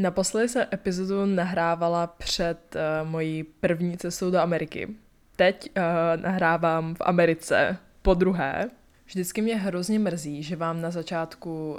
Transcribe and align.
Naposledy 0.00 0.48
jsem 0.48 0.66
epizodu 0.72 1.26
nahrávala 1.26 2.06
před 2.06 2.76
uh, 2.76 3.08
mojí 3.08 3.42
první 3.42 3.96
cestou 3.96 4.30
do 4.30 4.38
Ameriky. 4.38 4.88
Teď 5.36 5.70
uh, 5.76 6.22
nahrávám 6.22 6.94
v 6.94 7.00
Americe 7.00 7.76
po 8.02 8.14
druhé. 8.14 8.70
Vždycky 9.06 9.42
mě 9.42 9.56
hrozně 9.56 9.98
mrzí, 9.98 10.42
že 10.42 10.56
vám 10.56 10.80
na 10.80 10.90
začátku 10.90 11.72
uh, 11.72 11.78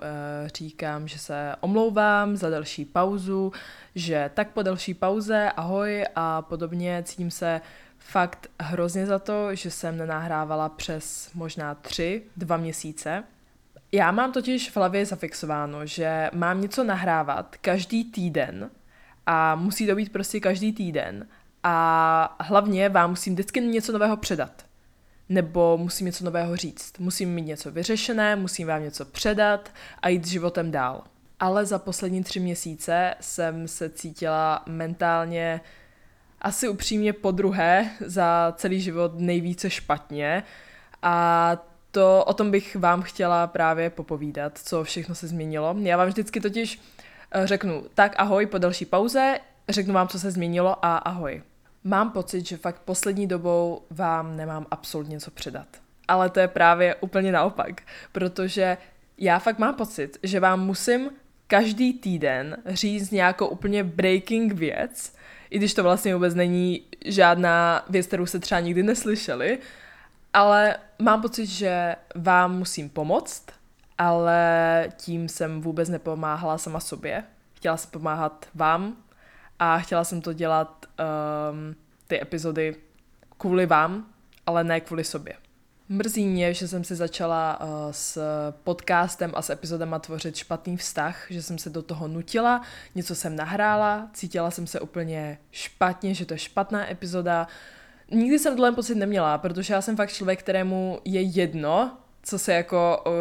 říkám, 0.55 1.07
že 1.07 1.19
se 1.19 1.55
omlouvám 1.59 2.37
za 2.37 2.49
další 2.49 2.85
pauzu, 2.85 3.51
že 3.95 4.31
tak 4.33 4.49
po 4.49 4.61
další 4.61 4.93
pauze, 4.93 5.51
ahoj 5.57 6.05
a 6.15 6.41
podobně, 6.41 7.03
cítím 7.05 7.31
se 7.31 7.61
fakt 7.97 8.47
hrozně 8.59 9.05
za 9.05 9.19
to, 9.19 9.55
že 9.55 9.71
jsem 9.71 9.97
nenahrávala 9.97 10.69
přes 10.69 11.29
možná 11.33 11.75
tři, 11.75 12.21
dva 12.37 12.57
měsíce. 12.57 13.23
Já 13.91 14.11
mám 14.11 14.31
totiž 14.31 14.69
v 14.69 14.77
hlavě 14.77 15.05
zafixováno, 15.05 15.85
že 15.85 16.29
mám 16.33 16.61
něco 16.61 16.83
nahrávat 16.83 17.55
každý 17.61 18.03
týden 18.03 18.69
a 19.25 19.55
musí 19.55 19.87
to 19.87 19.95
být 19.95 20.11
prostě 20.11 20.39
každý 20.39 20.73
týden 20.73 21.27
a 21.63 22.37
hlavně 22.39 22.89
vám 22.89 23.09
musím 23.09 23.33
vždycky 23.33 23.61
něco 23.61 23.91
nového 23.91 24.17
předat. 24.17 24.65
Nebo 25.29 25.77
musím 25.77 26.05
něco 26.05 26.25
nového 26.25 26.55
říct. 26.55 26.99
Musím 26.99 27.33
mít 27.33 27.41
něco 27.41 27.71
vyřešené, 27.71 28.35
musím 28.35 28.67
vám 28.67 28.83
něco 28.83 29.05
předat 29.05 29.73
a 30.01 30.09
jít 30.09 30.25
s 30.25 30.29
životem 30.29 30.71
dál. 30.71 31.03
Ale 31.39 31.65
za 31.65 31.79
poslední 31.79 32.23
tři 32.23 32.39
měsíce 32.39 33.15
jsem 33.21 33.67
se 33.67 33.89
cítila 33.89 34.63
mentálně 34.65 35.61
asi 36.41 36.69
upřímně 36.69 37.13
po 37.13 37.31
druhé 37.31 37.89
za 38.05 38.53
celý 38.57 38.81
život 38.81 39.11
nejvíce 39.19 39.69
špatně 39.69 40.43
a 41.01 41.57
to 41.91 42.23
o 42.27 42.33
tom 42.33 42.51
bych 42.51 42.75
vám 42.75 43.01
chtěla 43.01 43.47
právě 43.47 43.89
popovídat, 43.89 44.57
co 44.57 44.83
všechno 44.83 45.15
se 45.15 45.27
změnilo. 45.27 45.75
Já 45.79 45.97
vám 45.97 46.07
vždycky 46.07 46.41
totiž 46.41 46.81
eh, 47.31 47.47
řeknu 47.47 47.83
tak 47.93 48.15
ahoj 48.17 48.45
po 48.45 48.57
další 48.57 48.85
pauze, 48.85 49.39
řeknu 49.69 49.93
vám, 49.93 50.07
co 50.07 50.19
se 50.19 50.31
změnilo 50.31 50.85
a 50.85 50.97
ahoj. 50.97 51.41
Mám 51.83 52.11
pocit, 52.11 52.47
že 52.47 52.57
fakt 52.57 52.81
poslední 52.85 53.27
dobou 53.27 53.81
vám 53.89 54.37
nemám 54.37 54.65
absolutně 54.71 55.19
co 55.19 55.31
předat. 55.31 55.67
Ale 56.07 56.29
to 56.29 56.39
je 56.39 56.47
právě 56.47 56.95
úplně 56.95 57.31
naopak, 57.31 57.81
protože 58.11 58.77
já 59.17 59.39
fakt 59.39 59.59
mám 59.59 59.75
pocit, 59.75 60.17
že 60.23 60.39
vám 60.39 60.65
musím 60.65 61.09
každý 61.47 61.93
týden 61.93 62.57
říct 62.65 63.11
nějakou 63.11 63.47
úplně 63.47 63.83
breaking 63.83 64.53
věc, 64.53 65.15
i 65.49 65.57
když 65.57 65.73
to 65.73 65.83
vlastně 65.83 66.13
vůbec 66.13 66.35
není 66.35 66.81
žádná 67.05 67.85
věc, 67.89 68.07
kterou 68.07 68.25
se 68.25 68.39
třeba 68.39 68.61
nikdy 68.61 68.83
neslyšeli, 68.83 69.59
ale 70.33 70.75
mám 70.99 71.21
pocit, 71.21 71.45
že 71.45 71.95
vám 72.15 72.57
musím 72.57 72.89
pomoct, 72.89 73.45
ale 73.97 74.89
tím 74.97 75.29
jsem 75.29 75.61
vůbec 75.61 75.89
nepomáhala 75.89 76.57
sama 76.57 76.79
sobě. 76.79 77.23
Chtěla 77.53 77.77
jsem 77.77 77.91
pomáhat 77.91 78.45
vám 78.55 78.97
a 79.59 79.79
chtěla 79.79 80.03
jsem 80.03 80.21
to 80.21 80.33
dělat 80.33 80.85
um, 81.51 81.75
ty 82.07 82.21
epizody 82.21 82.75
kvůli 83.37 83.65
vám, 83.65 84.05
ale 84.45 84.63
ne 84.63 84.81
kvůli 84.81 85.03
sobě. 85.03 85.33
Mrzí 85.89 86.27
mě, 86.27 86.53
že 86.53 86.67
jsem 86.67 86.83
si 86.83 86.95
začala 86.95 87.61
uh, 87.61 87.67
s 87.91 88.21
podcastem 88.63 89.31
a 89.35 89.41
s 89.41 89.49
epizodama 89.49 89.99
tvořit 89.99 90.35
špatný 90.35 90.77
vztah, 90.77 91.25
že 91.29 91.41
jsem 91.41 91.57
se 91.57 91.69
do 91.69 91.81
toho 91.81 92.07
nutila, 92.07 92.61
něco 92.95 93.15
jsem 93.15 93.35
nahrála, 93.35 94.09
cítila 94.13 94.51
jsem 94.51 94.67
se 94.67 94.79
úplně 94.79 95.37
špatně, 95.51 96.13
že 96.13 96.25
to 96.25 96.33
je 96.33 96.37
špatná 96.37 96.91
epizoda, 96.91 97.41
uh, 97.41 97.80
nikdy 98.11 98.39
jsem 98.39 98.55
tohle 98.55 98.71
pocit 98.71 98.95
neměla, 98.95 99.37
protože 99.37 99.73
já 99.73 99.81
jsem 99.81 99.95
fakt 99.95 100.11
člověk, 100.11 100.39
kterému 100.39 100.99
je 101.05 101.21
jedno, 101.21 101.97
co 102.23 102.39
se 102.39 102.53
jako 102.53 103.01
o 103.05 103.11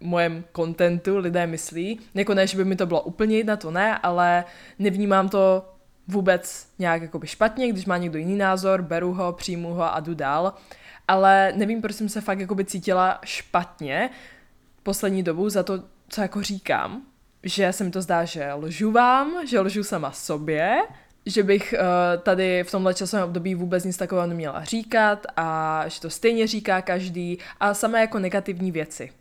mojem 0.00 0.44
kontentu 0.52 1.18
lidé 1.18 1.46
myslí. 1.46 2.00
Jako 2.14 2.34
ne, 2.34 2.46
že 2.46 2.56
by 2.56 2.64
mi 2.64 2.76
to 2.76 2.86
bylo 2.86 3.02
úplně 3.02 3.36
jedno, 3.36 3.56
to 3.56 3.70
ne, 3.70 3.98
ale 3.98 4.44
nevnímám 4.78 5.28
to 5.28 5.74
vůbec 6.08 6.68
nějak 6.78 7.02
jakoby 7.02 7.26
špatně, 7.26 7.68
když 7.68 7.86
má 7.86 7.96
někdo 7.96 8.18
jiný 8.18 8.36
názor, 8.36 8.82
beru 8.82 9.12
ho, 9.12 9.32
přijmu 9.32 9.74
ho 9.74 9.94
a 9.94 10.00
jdu 10.00 10.14
dál. 10.14 10.54
Ale 11.08 11.52
nevím, 11.56 11.80
proč 11.80 11.96
jsem 11.96 12.08
se 12.08 12.20
fakt 12.20 12.40
jakoby 12.40 12.64
cítila 12.64 13.18
špatně 13.24 14.10
poslední 14.82 15.22
dobu 15.22 15.48
za 15.48 15.62
to, 15.62 15.82
co 16.08 16.20
jako 16.20 16.42
říkám. 16.42 17.02
Že 17.42 17.72
se 17.72 17.84
mi 17.84 17.90
to 17.90 18.02
zdá, 18.02 18.24
že 18.24 18.52
lžu 18.52 18.90
vám, 18.90 19.46
že 19.46 19.60
lžu 19.60 19.84
sama 19.84 20.12
sobě, 20.12 20.82
že 21.26 21.42
bych 21.42 21.74
uh, 21.78 22.22
tady 22.22 22.64
v 22.64 22.70
tomhle 22.70 22.94
časovém 22.94 23.24
období 23.24 23.54
vůbec 23.54 23.84
nic 23.84 23.96
takového 23.96 24.26
neměla 24.26 24.64
říkat 24.64 25.26
a 25.36 25.84
že 25.88 26.00
to 26.00 26.10
stejně 26.10 26.46
říká 26.46 26.82
každý 26.82 27.38
a 27.60 27.74
samé 27.74 28.00
jako 28.00 28.18
negativní 28.18 28.72
věci. 28.72 29.12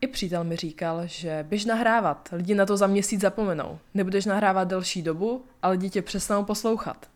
I 0.00 0.06
přítel 0.06 0.44
mi 0.44 0.56
říkal, 0.56 1.02
že 1.06 1.44
běž 1.48 1.64
nahrávat, 1.64 2.28
lidi 2.32 2.54
na 2.54 2.66
to 2.66 2.76
za 2.76 2.86
měsíc 2.86 3.20
zapomenou. 3.20 3.78
Nebudeš 3.94 4.24
nahrávat 4.24 4.68
delší 4.68 5.02
dobu, 5.02 5.44
ale 5.62 5.76
dítě 5.76 6.02
přestanou 6.02 6.44
poslouchat. 6.44 7.06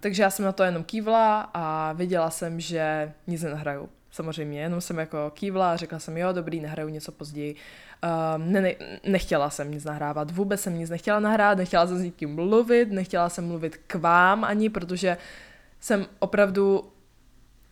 Takže 0.00 0.22
já 0.22 0.30
jsem 0.30 0.44
na 0.44 0.52
to 0.52 0.62
jenom 0.62 0.84
kývla 0.84 1.50
a 1.54 1.92
věděla 1.92 2.30
jsem, 2.30 2.60
že 2.60 3.12
nic 3.26 3.42
nenahraju. 3.42 3.88
Samozřejmě, 4.16 4.60
jenom 4.60 4.80
jsem 4.80 4.98
jako 4.98 5.30
kývla 5.34 5.72
a 5.72 5.76
řekla 5.76 5.98
jsem, 5.98 6.16
jo, 6.16 6.32
dobrý, 6.32 6.60
nahraju 6.60 6.88
něco 6.88 7.12
později. 7.12 7.54
Um, 8.36 8.52
ne, 8.52 8.60
ne, 8.60 8.74
nechtěla 9.06 9.50
jsem 9.50 9.70
nic 9.70 9.84
nahrávat, 9.84 10.30
vůbec 10.30 10.60
jsem 10.60 10.78
nic 10.78 10.90
nechtěla 10.90 11.20
nahrát, 11.20 11.58
nechtěla 11.58 11.86
jsem 11.86 11.98
s 11.98 12.02
někým 12.02 12.34
mluvit, 12.34 12.92
nechtěla 12.92 13.28
jsem 13.28 13.46
mluvit 13.46 13.76
k 13.86 13.94
vám 13.94 14.44
ani, 14.44 14.70
protože 14.70 15.16
jsem 15.80 16.06
opravdu 16.18 16.84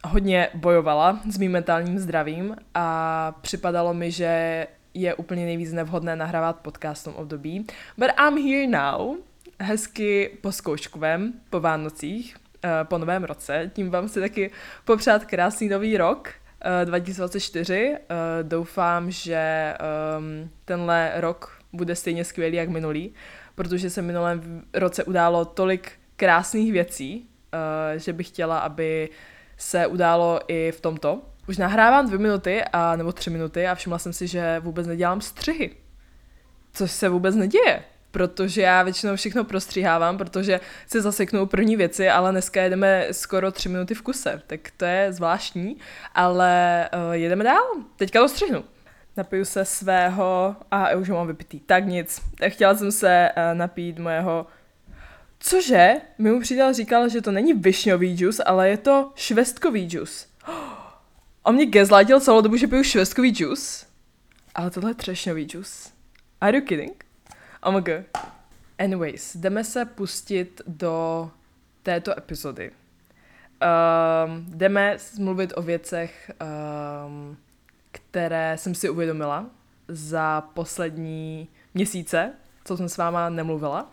hodně 0.05 0.49
bojovala 0.55 1.21
s 1.31 1.39
mým 1.39 1.53
mentálním 1.53 1.99
zdravím 1.99 2.57
a 2.75 3.33
připadalo 3.41 3.95
mi, 3.95 4.11
že 4.11 4.67
je 4.95 5.15
úplně 5.15 5.45
nejvíc 5.45 5.73
nevhodné 5.73 6.17
nahrávat 6.17 6.61
podcast 6.61 7.03
v 7.03 7.05
tom 7.05 7.15
období. 7.15 7.67
But 7.99 8.11
I'm 8.21 8.37
here 8.37 8.67
now, 8.67 9.17
hezky 9.61 10.39
po 10.41 10.53
zkouškovém, 10.53 11.33
po 11.51 11.61
Vánocích, 11.61 12.37
po 12.85 12.99
novém 12.99 13.25
roce. 13.25 13.71
Tím 13.75 13.91
vám 13.91 14.09
si 14.09 14.21
taky 14.21 14.51
popřát 14.85 15.25
krásný 15.25 15.69
nový 15.69 15.97
rok. 15.97 16.29
2024. 16.85 17.91
Uh, 17.91 17.97
doufám, 18.43 19.11
že 19.11 19.75
um, 20.19 20.51
tenhle 20.65 21.13
rok 21.17 21.59
bude 21.73 21.97
stejně 21.97 22.25
skvělý 22.25 22.57
jak 22.57 22.69
minulý, 22.69 23.15
protože 23.55 23.91
se 23.91 24.03
minulém 24.03 24.63
roce 24.75 25.05
událo 25.05 25.45
tolik 25.45 25.93
krásných 26.17 26.73
věcí, 26.73 27.29
že 27.97 28.13
bych 28.13 28.29
chtěla, 28.29 28.59
aby 28.59 29.09
se 29.57 29.87
událo 29.87 30.41
i 30.49 30.73
v 30.73 30.81
tomto. 30.81 31.23
Už 31.49 31.59
nahrávám 31.59 32.07
dvě 32.07 32.19
minuty 32.19 32.63
a, 32.73 32.97
nebo 32.97 33.13
tři 33.13 33.31
minuty 33.31 33.67
a 33.67 33.75
všimla 33.75 33.99
jsem 33.99 34.13
si, 34.13 34.27
že 34.27 34.61
vůbec 34.61 34.87
nedělám 34.87 35.21
střihy. 35.21 35.77
Což 36.73 36.91
se 36.91 37.09
vůbec 37.09 37.35
neděje 37.37 37.83
protože 38.15 38.63
já 38.63 38.83
většinou 38.83 39.17
všechno 39.17 39.45
prostříhávám, 39.45 40.19
protože 40.19 40.61
se 40.87 41.01
zaseknou 41.01 41.47
první 41.47 41.77
věci, 41.77 42.09
ale 42.09 42.31
dneska 42.31 42.63
jedeme 42.63 43.07
skoro 43.13 43.53
tři 43.53 43.69
minuty 43.69 43.95
v 43.95 44.03
kuse, 44.03 44.43
tak 44.47 44.61
to 44.77 44.85
je 44.85 45.13
zvláštní, 45.13 45.77
ale 46.15 46.89
uh, 46.95 47.13
jedeme 47.13 47.45
dál, 47.45 47.65
teďka 47.97 48.21
to 48.21 48.29
střihnu. 48.29 48.65
Napiju 49.17 49.45
se 49.45 49.65
svého, 49.65 50.57
a 50.71 50.95
už 50.95 51.11
ho 51.11 51.17
mám 51.17 51.27
vypitý, 51.27 51.61
tak 51.61 51.87
nic. 51.87 52.21
Chtěla 52.49 52.75
jsem 52.75 52.93
se 52.93 53.31
uh, 53.37 53.59
napít 53.59 53.99
mojeho 53.99 54.47
Cože? 55.39 55.95
Mi 56.19 56.31
mu 56.33 56.41
přítel 56.41 56.73
říkal, 56.73 57.09
že 57.09 57.21
to 57.21 57.31
není 57.31 57.53
višňový 57.53 58.17
džus, 58.17 58.41
ale 58.47 58.69
je 58.69 58.77
to 58.77 59.13
švestkový 59.15 59.87
džus. 59.89 60.27
On 61.43 61.55
mě 61.55 61.67
gezlátil 61.67 62.21
celou 62.21 62.41
dobu, 62.41 62.57
že 62.57 62.67
piju 62.67 62.83
švestkový 62.83 63.31
džus. 63.31 63.87
Ale 64.55 64.71
tohle 64.71 64.91
je 64.91 64.95
třešňový 64.95 65.45
džus. 65.45 65.91
Are 66.41 66.59
you 66.59 66.65
kidding? 66.65 67.04
God. 67.73 68.05
Anyways, 68.79 69.37
jdeme 69.37 69.65
se 69.65 69.85
pustit 69.85 70.63
do 70.67 71.31
této 71.83 72.19
epizody. 72.19 72.71
Um, 72.71 74.47
jdeme 74.49 74.97
mluvit 75.19 75.53
o 75.57 75.63
věcech, 75.63 76.31
um, 77.07 77.37
které 77.93 78.59
jsem 78.59 78.75
si 78.75 78.91
uvědomila 78.91 79.47
za 79.89 80.41
poslední 80.41 81.49
měsíce, 81.75 82.33
co 82.65 82.77
jsem 82.77 82.89
s 82.89 82.97
váma 82.97 83.29
nemluvila. 83.29 83.93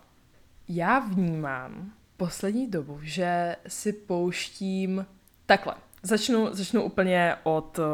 Já 0.68 1.00
vnímám 1.00 1.92
poslední 2.18 2.68
dobu, 2.68 3.00
že 3.02 3.56
si 3.68 3.94
pouštím 3.94 5.06
takhle. 5.46 5.76
Začnu, 6.04 6.48
začnu 6.52 6.84
úplně 6.84 7.36
od 7.44 7.80
uh, 7.80 7.86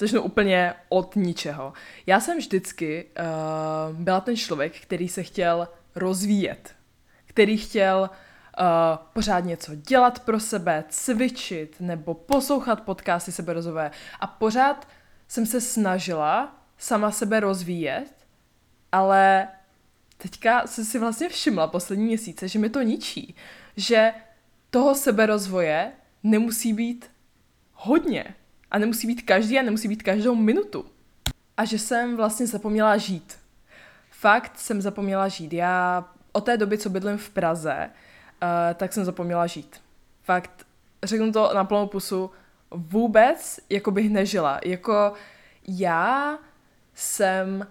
začnu 0.00 0.22
úplně 0.22 0.74
od 0.88 1.16
ničeho. 1.16 1.72
Já 2.06 2.20
jsem 2.20 2.38
vždycky 2.38 3.06
uh, 3.90 3.96
byla 3.96 4.20
ten 4.20 4.36
člověk, 4.36 4.80
který 4.80 5.08
se 5.08 5.22
chtěl 5.22 5.68
rozvíjet, 5.94 6.74
který 7.24 7.56
chtěl 7.56 8.10
uh, 8.10 8.66
pořád 9.12 9.40
něco 9.40 9.74
dělat 9.74 10.18
pro 10.18 10.40
sebe, 10.40 10.84
cvičit 10.88 11.76
nebo 11.80 12.14
poslouchat 12.14 12.80
podcasty 12.80 13.32
seberozové 13.32 13.90
a 14.20 14.26
pořád 14.26 14.88
jsem 15.28 15.46
se 15.46 15.60
snažila 15.60 16.56
sama 16.78 17.10
sebe 17.10 17.40
rozvíjet, 17.40 18.12
ale 18.92 19.48
teďka 20.16 20.66
jsem 20.66 20.84
si 20.84 20.98
vlastně 20.98 21.28
všimla 21.28 21.66
poslední 21.66 22.04
měsíce, 22.04 22.48
že 22.48 22.58
mi 22.58 22.70
to 22.70 22.82
ničí, 22.82 23.34
že 23.76 24.12
toho 24.70 24.94
seberozvoje 24.94 25.92
nemusí 26.22 26.72
být 26.72 27.10
hodně. 27.76 28.34
A 28.70 28.78
nemusí 28.78 29.06
být 29.06 29.22
každý 29.22 29.58
a 29.58 29.62
nemusí 29.62 29.88
být 29.88 30.02
každou 30.02 30.34
minutu. 30.34 30.86
A 31.56 31.64
že 31.64 31.78
jsem 31.78 32.16
vlastně 32.16 32.46
zapomněla 32.46 32.96
žít. 32.96 33.38
Fakt 34.10 34.58
jsem 34.58 34.82
zapomněla 34.82 35.28
žít. 35.28 35.52
Já 35.52 36.04
od 36.32 36.44
té 36.44 36.56
doby, 36.56 36.78
co 36.78 36.90
bydlím 36.90 37.18
v 37.18 37.30
Praze, 37.30 37.90
uh, 38.42 38.48
tak 38.74 38.92
jsem 38.92 39.04
zapomněla 39.04 39.46
žít. 39.46 39.80
Fakt, 40.22 40.66
řeknu 41.04 41.32
to 41.32 41.50
na 41.54 41.64
plnou 41.64 41.86
pusu, 41.86 42.30
vůbec 42.70 43.60
jako 43.70 43.90
bych 43.90 44.10
nežila. 44.10 44.60
Jako 44.64 45.12
já 45.68 46.38
jsem 46.94 47.66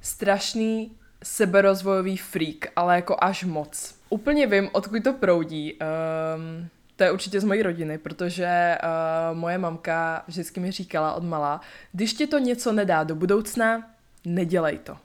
strašný 0.00 0.96
seberozvojový 1.24 2.16
freak, 2.16 2.66
ale 2.76 2.96
jako 2.96 3.16
až 3.20 3.44
moc. 3.44 3.94
Úplně 4.08 4.46
vím, 4.46 4.70
odkud 4.72 5.04
to 5.04 5.12
proudí. 5.12 5.74
Um, 5.74 6.68
to 6.96 7.04
je 7.04 7.12
určitě 7.12 7.40
z 7.40 7.44
mojí 7.44 7.62
rodiny, 7.62 7.98
protože 7.98 8.78
uh, 8.82 9.38
moje 9.38 9.58
mamka 9.58 10.24
vždycky 10.28 10.60
mi 10.60 10.70
říkala 10.70 11.12
od 11.12 11.24
mala, 11.24 11.60
když 11.92 12.14
ti 12.14 12.26
to 12.26 12.38
něco 12.38 12.72
nedá 12.72 13.04
do 13.04 13.14
budoucna, 13.14 13.90
nedělej 14.24 14.78
to. 14.78 14.96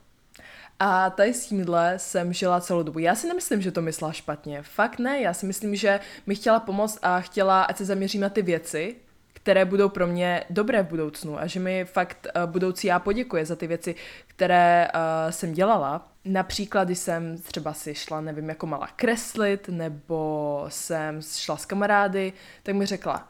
A 0.79 1.09
tady 1.09 1.33
s 1.33 1.45
tímhle 1.45 1.99
jsem 1.99 2.33
žila 2.33 2.61
celou 2.61 2.83
dobu. 2.83 2.99
Já 2.99 3.15
si 3.15 3.27
nemyslím, 3.27 3.61
že 3.61 3.71
to 3.71 3.81
myslela 3.81 4.13
špatně. 4.13 4.61
Fakt 4.61 4.99
ne, 4.99 5.21
já 5.21 5.33
si 5.33 5.45
myslím, 5.45 5.75
že 5.75 5.99
mi 6.25 6.35
chtěla 6.35 6.59
pomoct 6.59 6.99
a 7.01 7.21
chtěla, 7.21 7.63
ať 7.63 7.77
se 7.77 7.85
zaměřím 7.85 8.21
na 8.21 8.29
ty 8.29 8.41
věci, 8.41 8.95
které 9.33 9.65
budou 9.65 9.89
pro 9.89 10.07
mě 10.07 10.43
dobré 10.49 10.83
v 10.83 10.87
budoucnu 10.87 11.39
a 11.39 11.47
že 11.47 11.59
mi 11.59 11.85
fakt 11.85 12.27
uh, 12.35 12.51
budoucí 12.51 12.87
já 12.87 12.99
poděkuje 12.99 13.45
za 13.45 13.55
ty 13.55 13.67
věci, 13.67 13.95
které 14.27 14.87
uh, 14.95 15.31
jsem 15.31 15.53
dělala. 15.53 16.07
Například, 16.27 16.83
když 16.83 16.97
jsem 16.97 17.37
třeba 17.37 17.73
si 17.73 17.95
šla, 17.95 18.21
nevím, 18.21 18.49
jako 18.49 18.67
mala 18.67 18.87
kreslit, 18.95 19.69
nebo 19.69 20.65
jsem 20.69 21.21
šla 21.21 21.57
s 21.57 21.65
kamarády, 21.65 22.33
tak 22.63 22.75
mi 22.75 22.85
řekla, 22.85 23.27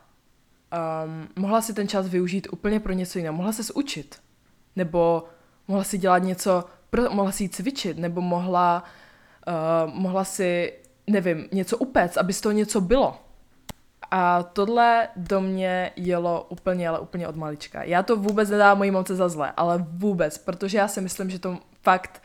um, 1.05 1.27
mohla 1.35 1.61
si 1.61 1.73
ten 1.73 1.87
čas 1.87 2.07
využít 2.07 2.47
úplně 2.51 2.79
pro 2.79 2.93
něco 2.93 3.19
jiného, 3.19 3.35
mohla 3.35 3.51
se 3.51 3.73
učit, 3.73 4.19
nebo 4.75 5.23
mohla 5.67 5.83
si 5.83 5.97
dělat 5.97 6.23
něco, 6.23 6.65
pro, 6.89 7.09
mohla 7.09 7.31
si 7.31 7.49
cvičit, 7.49 7.97
nebo 7.97 8.21
mohla, 8.21 8.83
uh, 9.47 9.93
mohla 9.93 10.23
si, 10.23 10.73
nevím, 11.07 11.47
něco 11.51 11.77
upéct, 11.77 12.17
aby 12.17 12.33
z 12.33 12.41
toho 12.41 12.53
něco 12.53 12.81
bylo. 12.81 13.17
A 14.11 14.43
tohle 14.43 15.07
do 15.15 15.41
mě 15.41 15.91
jelo 15.95 16.47
úplně, 16.49 16.89
ale 16.89 16.99
úplně 16.99 17.27
od 17.27 17.35
malička. 17.35 17.83
Já 17.83 18.03
to 18.03 18.15
vůbec 18.15 18.49
nedám 18.49 18.77
mojí 18.77 18.91
mamce 18.91 19.15
za 19.15 19.29
zlé, 19.29 19.53
ale 19.57 19.85
vůbec, 19.89 20.37
protože 20.37 20.77
já 20.77 20.87
si 20.87 21.01
myslím, 21.01 21.29
že 21.29 21.39
to 21.39 21.57
fakt 21.81 22.23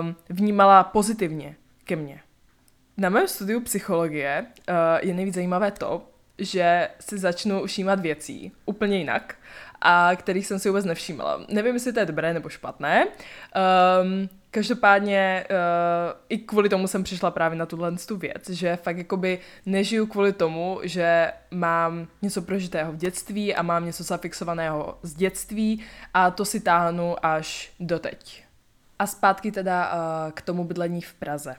um, 0.00 0.16
vnímala 0.28 0.84
pozitivně 0.84 1.56
ke 1.84 1.96
mně. 1.96 2.20
Na 2.96 3.08
mém 3.08 3.28
studiu 3.28 3.60
psychologie 3.60 4.46
uh, 4.68 4.74
je 5.00 5.14
nejvíc 5.14 5.34
zajímavé 5.34 5.70
to, 5.70 6.02
že 6.38 6.88
si 7.00 7.18
začnu 7.18 7.66
všímat 7.66 8.00
věcí 8.00 8.52
úplně 8.66 8.98
jinak 8.98 9.34
a 9.80 10.10
kterých 10.16 10.46
jsem 10.46 10.58
si 10.58 10.68
vůbec 10.68 10.84
nevšímala. 10.84 11.40
Nevím, 11.48 11.74
jestli 11.74 11.92
to 11.92 12.00
je 12.00 12.06
dobré 12.06 12.34
nebo 12.34 12.48
špatné. 12.48 13.06
Um, 13.06 14.28
Každopádně 14.52 15.46
uh, 15.50 15.56
i 16.28 16.38
kvůli 16.38 16.68
tomu 16.68 16.88
jsem 16.88 17.04
přišla 17.04 17.30
právě 17.30 17.58
na 17.58 17.66
tuhle 17.66 17.96
tu 18.08 18.16
věc, 18.16 18.50
že 18.50 18.76
fakt 18.76 18.98
jakoby 18.98 19.38
nežiju 19.66 20.06
kvůli 20.06 20.32
tomu, 20.32 20.80
že 20.82 21.32
mám 21.50 22.06
něco 22.22 22.42
prožitého 22.42 22.92
v 22.92 22.96
dětství 22.96 23.54
a 23.54 23.62
mám 23.62 23.84
něco 23.84 24.02
zafixovaného 24.02 24.98
z 25.02 25.14
dětství 25.14 25.84
a 26.14 26.30
to 26.30 26.44
si 26.44 26.60
táhnu 26.60 27.26
až 27.26 27.72
doteď. 27.80 28.44
A 29.00 29.06
zpátky 29.06 29.52
teda 29.52 29.92
uh, 29.92 30.32
k 30.32 30.42
tomu 30.42 30.64
bydlení 30.64 31.00
v 31.00 31.14
Praze. 31.14 31.56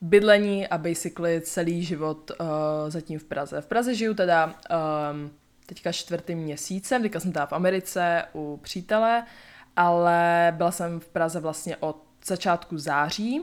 Bydlení 0.00 0.68
a 0.68 0.78
basically 0.78 1.40
celý 1.40 1.84
život 1.84 2.30
uh, 2.30 2.46
zatím 2.88 3.18
v 3.18 3.24
Praze. 3.24 3.60
V 3.60 3.66
Praze 3.66 3.94
žiju 3.94 4.14
teda 4.14 4.46
um, 4.46 5.30
teďka 5.66 5.92
čtvrtým 5.92 6.38
měsícem, 6.38 7.02
teďka 7.02 7.20
jsem 7.20 7.32
teda 7.32 7.46
v 7.46 7.52
Americe 7.52 8.24
u 8.34 8.56
přítele, 8.62 9.24
ale 9.76 10.52
byla 10.56 10.70
jsem 10.70 11.00
v 11.00 11.08
Praze 11.08 11.40
vlastně 11.40 11.76
od 11.76 12.02
začátku 12.26 12.78
září, 12.78 13.42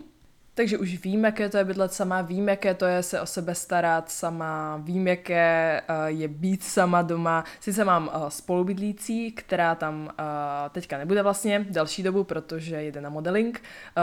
takže 0.59 0.77
už 0.77 1.03
vím, 1.03 1.25
jaké 1.25 1.49
to 1.49 1.57
je 1.57 1.63
bydlet 1.63 1.93
sama, 1.93 2.21
vím, 2.21 2.49
jaké 2.49 2.73
to 2.73 2.85
je 2.85 3.03
se 3.03 3.21
o 3.21 3.25
sebe 3.25 3.55
starat 3.55 4.11
sama, 4.11 4.77
vím, 4.77 5.07
jaké 5.07 5.81
uh, 5.89 6.05
je 6.05 6.27
být 6.27 6.63
sama 6.63 7.01
doma. 7.01 7.43
Sice 7.59 7.85
mám 7.85 8.07
uh, 8.07 8.27
spolubydlící, 8.27 9.31
která 9.31 9.75
tam 9.75 10.03
uh, 10.03 10.09
teďka 10.71 10.97
nebude 10.97 11.23
vlastně 11.23 11.65
další 11.69 12.03
dobu, 12.03 12.23
protože 12.23 12.75
jede 12.75 13.01
na 13.01 13.09
modeling 13.09 13.61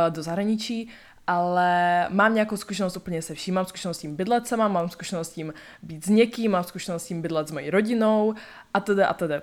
do 0.09 0.23
zahraničí, 0.23 0.89
ale 1.27 2.07
mám 2.11 2.35
nějakou 2.35 2.57
zkušenost 2.57 2.97
úplně 2.97 3.23
se 3.23 3.35
vším. 3.35 3.55
Mám 3.55 3.67
zkušenost 3.67 3.97
s 3.97 4.01
tím 4.01 4.17
bydlet 4.17 4.47
sama, 4.47 4.69
mám 4.69 4.89
zkušenost 4.89 5.29
s 5.29 5.33
tím 5.33 5.55
být 5.83 6.05
s 6.05 6.09
někým, 6.09 6.51
mám 6.51 6.65
zkušenost 6.65 7.03
s 7.03 7.07
tím 7.07 7.23
bydlet 7.23 7.49
s 7.49 7.53
mojí 7.53 7.71
rodinou 7.71 8.35
a 8.75 8.81
tedy 8.81 9.03
a 9.03 9.15
tedy. 9.15 9.35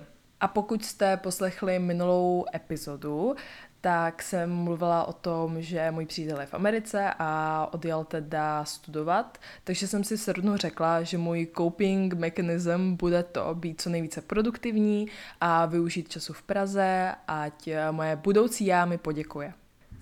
A 0.41 0.47
pokud 0.47 0.85
jste 0.85 1.17
poslechli 1.17 1.79
minulou 1.79 2.45
epizodu, 2.55 3.35
tak 3.83 4.21
jsem 4.21 4.51
mluvila 4.51 5.05
o 5.07 5.13
tom, 5.13 5.61
že 5.61 5.91
můj 5.91 6.05
přítel 6.05 6.39
je 6.39 6.45
v 6.45 6.53
Americe 6.53 7.13
a 7.19 7.69
odjel 7.71 8.03
teda 8.03 8.65
studovat, 8.65 9.37
takže 9.63 9.87
jsem 9.87 10.03
si 10.03 10.17
srdnu 10.17 10.57
řekla, 10.57 11.03
že 11.03 11.17
můj 11.17 11.47
coping 11.57 12.13
mechanism 12.13 12.95
bude 12.95 13.23
to 13.23 13.55
být 13.55 13.81
co 13.81 13.89
nejvíce 13.89 14.21
produktivní 14.21 15.07
a 15.41 15.65
využít 15.65 16.09
času 16.09 16.33
v 16.33 16.41
Praze, 16.43 17.15
ať 17.27 17.69
moje 17.91 18.15
budoucí 18.15 18.65
já 18.65 18.85
mi 18.85 18.97
poděkuje. 18.97 19.53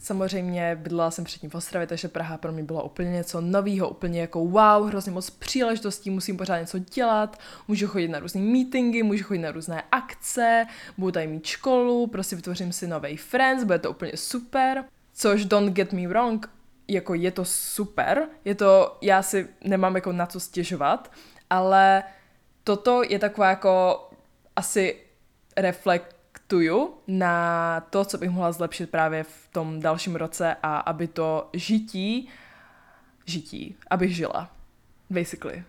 Samozřejmě 0.03 0.75
bydlela 0.75 1.11
jsem 1.11 1.25
předtím 1.25 1.49
v 1.49 1.55
Ostravě, 1.55 1.87
takže 1.87 2.07
Praha 2.07 2.37
pro 2.37 2.51
mě 2.51 2.63
byla 2.63 2.83
úplně 2.83 3.11
něco 3.11 3.41
nového, 3.41 3.89
úplně 3.89 4.21
jako 4.21 4.45
wow, 4.45 4.87
hrozně 4.87 5.11
moc 5.11 5.29
příležitostí, 5.29 6.09
musím 6.09 6.37
pořád 6.37 6.59
něco 6.59 6.79
dělat, 6.79 7.39
můžu 7.67 7.87
chodit 7.87 8.07
na 8.07 8.19
různé 8.19 8.41
meetingy, 8.41 9.03
můžu 9.03 9.23
chodit 9.23 9.39
na 9.39 9.51
různé 9.51 9.83
akce, 9.91 10.65
budu 10.97 11.11
tady 11.11 11.27
mít 11.27 11.45
školu, 11.45 12.07
prostě 12.07 12.35
vytvořím 12.35 12.71
si 12.71 12.87
nový 12.87 13.17
friends, 13.17 13.63
bude 13.63 13.79
to 13.79 13.91
úplně 13.91 14.11
super. 14.15 14.83
Což 15.13 15.45
don't 15.45 15.73
get 15.73 15.93
me 15.93 16.07
wrong, 16.07 16.49
jako 16.87 17.13
je 17.13 17.31
to 17.31 17.45
super, 17.45 18.27
je 18.45 18.55
to, 18.55 18.97
já 19.01 19.21
si 19.21 19.47
nemám 19.63 19.95
jako 19.95 20.11
na 20.11 20.25
co 20.25 20.39
stěžovat, 20.39 21.11
ale 21.49 22.03
toto 22.63 23.01
je 23.09 23.19
taková 23.19 23.49
jako 23.49 24.07
asi 24.55 24.95
reflekt 25.57 26.20
reflektuju 26.51 26.93
na 27.07 27.79
to, 27.89 28.05
co 28.05 28.17
bych 28.17 28.29
mohla 28.29 28.51
zlepšit 28.51 28.89
právě 28.91 29.23
v 29.23 29.47
tom 29.51 29.79
dalším 29.79 30.15
roce 30.15 30.55
a 30.63 30.77
aby 30.77 31.07
to 31.07 31.49
žití, 31.53 32.29
žití, 33.25 33.75
abych 33.89 34.15
žila, 34.15 34.51
basically. 35.09 35.63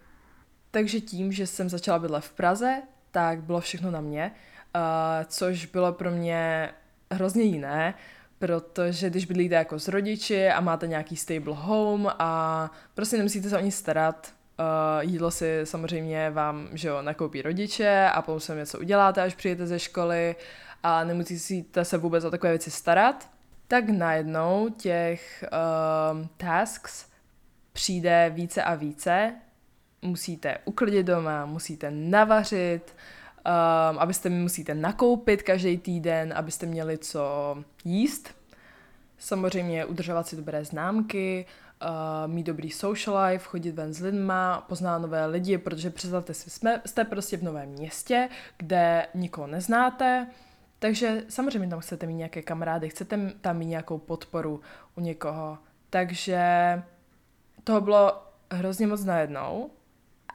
Takže 0.70 1.00
tím, 1.00 1.32
že 1.32 1.46
jsem 1.46 1.68
začala 1.68 1.98
bydlet 1.98 2.24
v 2.24 2.32
Praze, 2.32 2.82
tak 3.10 3.42
bylo 3.42 3.60
všechno 3.60 3.90
na 3.90 4.00
mě, 4.00 4.32
uh, 4.74 4.82
což 5.26 5.66
bylo 5.66 5.92
pro 5.92 6.10
mě 6.10 6.70
hrozně 7.10 7.42
jiné, 7.42 7.94
protože 8.38 9.10
když 9.10 9.24
bydlíte 9.24 9.54
jako 9.54 9.78
s 9.78 9.88
rodiči 9.88 10.48
a 10.48 10.60
máte 10.60 10.86
nějaký 10.86 11.16
stable 11.16 11.54
home 11.54 12.10
a 12.18 12.70
prostě 12.94 13.16
nemusíte 13.16 13.48
se 13.48 13.58
o 13.58 13.60
ní 13.60 13.72
starat, 13.72 14.32
Uh, 14.58 15.10
jídlo 15.10 15.30
si 15.30 15.60
samozřejmě 15.64 16.30
vám, 16.30 16.68
že 16.72 16.88
jo, 16.88 17.02
nakoupí 17.02 17.42
rodiče 17.42 18.10
a 18.14 18.22
potom 18.22 18.40
se 18.40 18.54
něco 18.54 18.78
uděláte, 18.78 19.22
až 19.22 19.34
přijete 19.34 19.66
ze 19.66 19.78
školy 19.78 20.36
a 20.82 21.04
nemusíte 21.04 21.84
se 21.84 21.98
vůbec 21.98 22.24
o 22.24 22.30
takové 22.30 22.52
věci 22.52 22.70
starat, 22.70 23.30
tak 23.68 23.88
najednou 23.88 24.68
těch 24.68 25.44
um, 26.12 26.28
tasks 26.36 27.06
přijde 27.72 28.30
více 28.34 28.62
a 28.62 28.74
více. 28.74 29.34
Musíte 30.02 30.58
uklidit 30.64 31.06
doma, 31.06 31.46
musíte 31.46 31.90
navařit, 31.90 32.96
um, 33.92 33.98
abyste 33.98 34.28
musíte 34.28 34.74
nakoupit 34.74 35.42
každý 35.42 35.78
týden, 35.78 36.32
abyste 36.36 36.66
měli 36.66 36.98
co 36.98 37.56
jíst. 37.84 38.34
Samozřejmě 39.18 39.84
udržovat 39.84 40.26
si 40.28 40.36
dobré 40.36 40.64
známky, 40.64 41.46
uh, 41.82 42.32
mít 42.32 42.46
dobrý 42.46 42.70
social 42.70 43.24
life, 43.24 43.48
chodit 43.48 43.72
ven 43.72 43.94
s 43.94 44.00
lidma, 44.00 44.64
poznat 44.68 44.98
nové 44.98 45.26
lidi, 45.26 45.58
protože 45.58 45.90
představte 45.90 46.34
si, 46.34 46.50
jsme, 46.50 46.82
jste 46.86 47.04
prostě 47.04 47.36
v 47.36 47.42
novém 47.42 47.68
městě, 47.68 48.28
kde 48.56 49.06
nikoho 49.14 49.46
neznáte, 49.46 50.26
takže 50.82 51.22
samozřejmě 51.28 51.68
tam 51.68 51.80
chcete 51.80 52.06
mít 52.06 52.14
nějaké 52.14 52.42
kamarády, 52.42 52.88
chcete 52.88 53.32
tam 53.40 53.56
mít 53.58 53.66
nějakou 53.66 53.98
podporu 53.98 54.60
u 54.96 55.00
někoho. 55.00 55.58
Takže 55.90 56.42
toho 57.64 57.80
bylo 57.80 58.22
hrozně 58.50 58.86
moc 58.86 59.04
najednou. 59.04 59.70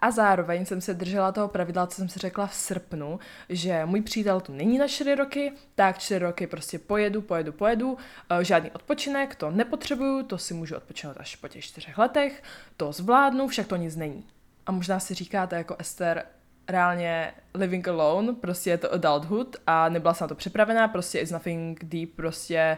A 0.01 0.11
zároveň 0.11 0.65
jsem 0.65 0.81
se 0.81 0.93
držela 0.93 1.31
toho 1.31 1.47
pravidla, 1.47 1.87
co 1.87 1.95
jsem 1.95 2.09
si 2.09 2.19
řekla 2.19 2.47
v 2.47 2.53
srpnu, 2.53 3.19
že 3.49 3.85
můj 3.85 4.01
přítel 4.01 4.41
tu 4.41 4.53
není 4.53 4.77
na 4.77 4.87
4 4.87 5.15
roky, 5.15 5.53
tak 5.75 5.97
4 5.97 6.19
roky 6.19 6.47
prostě 6.47 6.79
pojedu, 6.79 7.21
pojedu, 7.21 7.51
pojedu, 7.51 7.97
eh, 8.29 8.43
žádný 8.43 8.71
odpočinek, 8.71 9.35
to 9.35 9.51
nepotřebuju, 9.51 10.23
to 10.23 10.37
si 10.37 10.53
můžu 10.53 10.75
odpočinout 10.75 11.17
až 11.19 11.35
po 11.35 11.47
těch 11.47 11.63
4 11.63 11.93
letech, 11.97 12.43
to 12.77 12.91
zvládnu, 12.91 13.47
však 13.47 13.67
to 13.67 13.75
nic 13.75 13.95
není. 13.95 14.25
A 14.65 14.71
možná 14.71 14.99
si 14.99 15.13
říkáte 15.13 15.55
jako 15.55 15.75
Ester, 15.79 16.25
reálně 16.67 17.33
living 17.53 17.87
alone, 17.87 18.33
prostě 18.33 18.69
je 18.69 18.77
to 18.77 18.93
adulthood 18.93 19.55
a 19.67 19.89
nebyla 19.89 20.13
jsem 20.13 20.25
na 20.25 20.29
to 20.29 20.35
připravená, 20.35 20.87
prostě 20.87 21.19
it's 21.19 21.31
nothing 21.31 21.83
deep, 21.83 22.09
prostě 22.15 22.77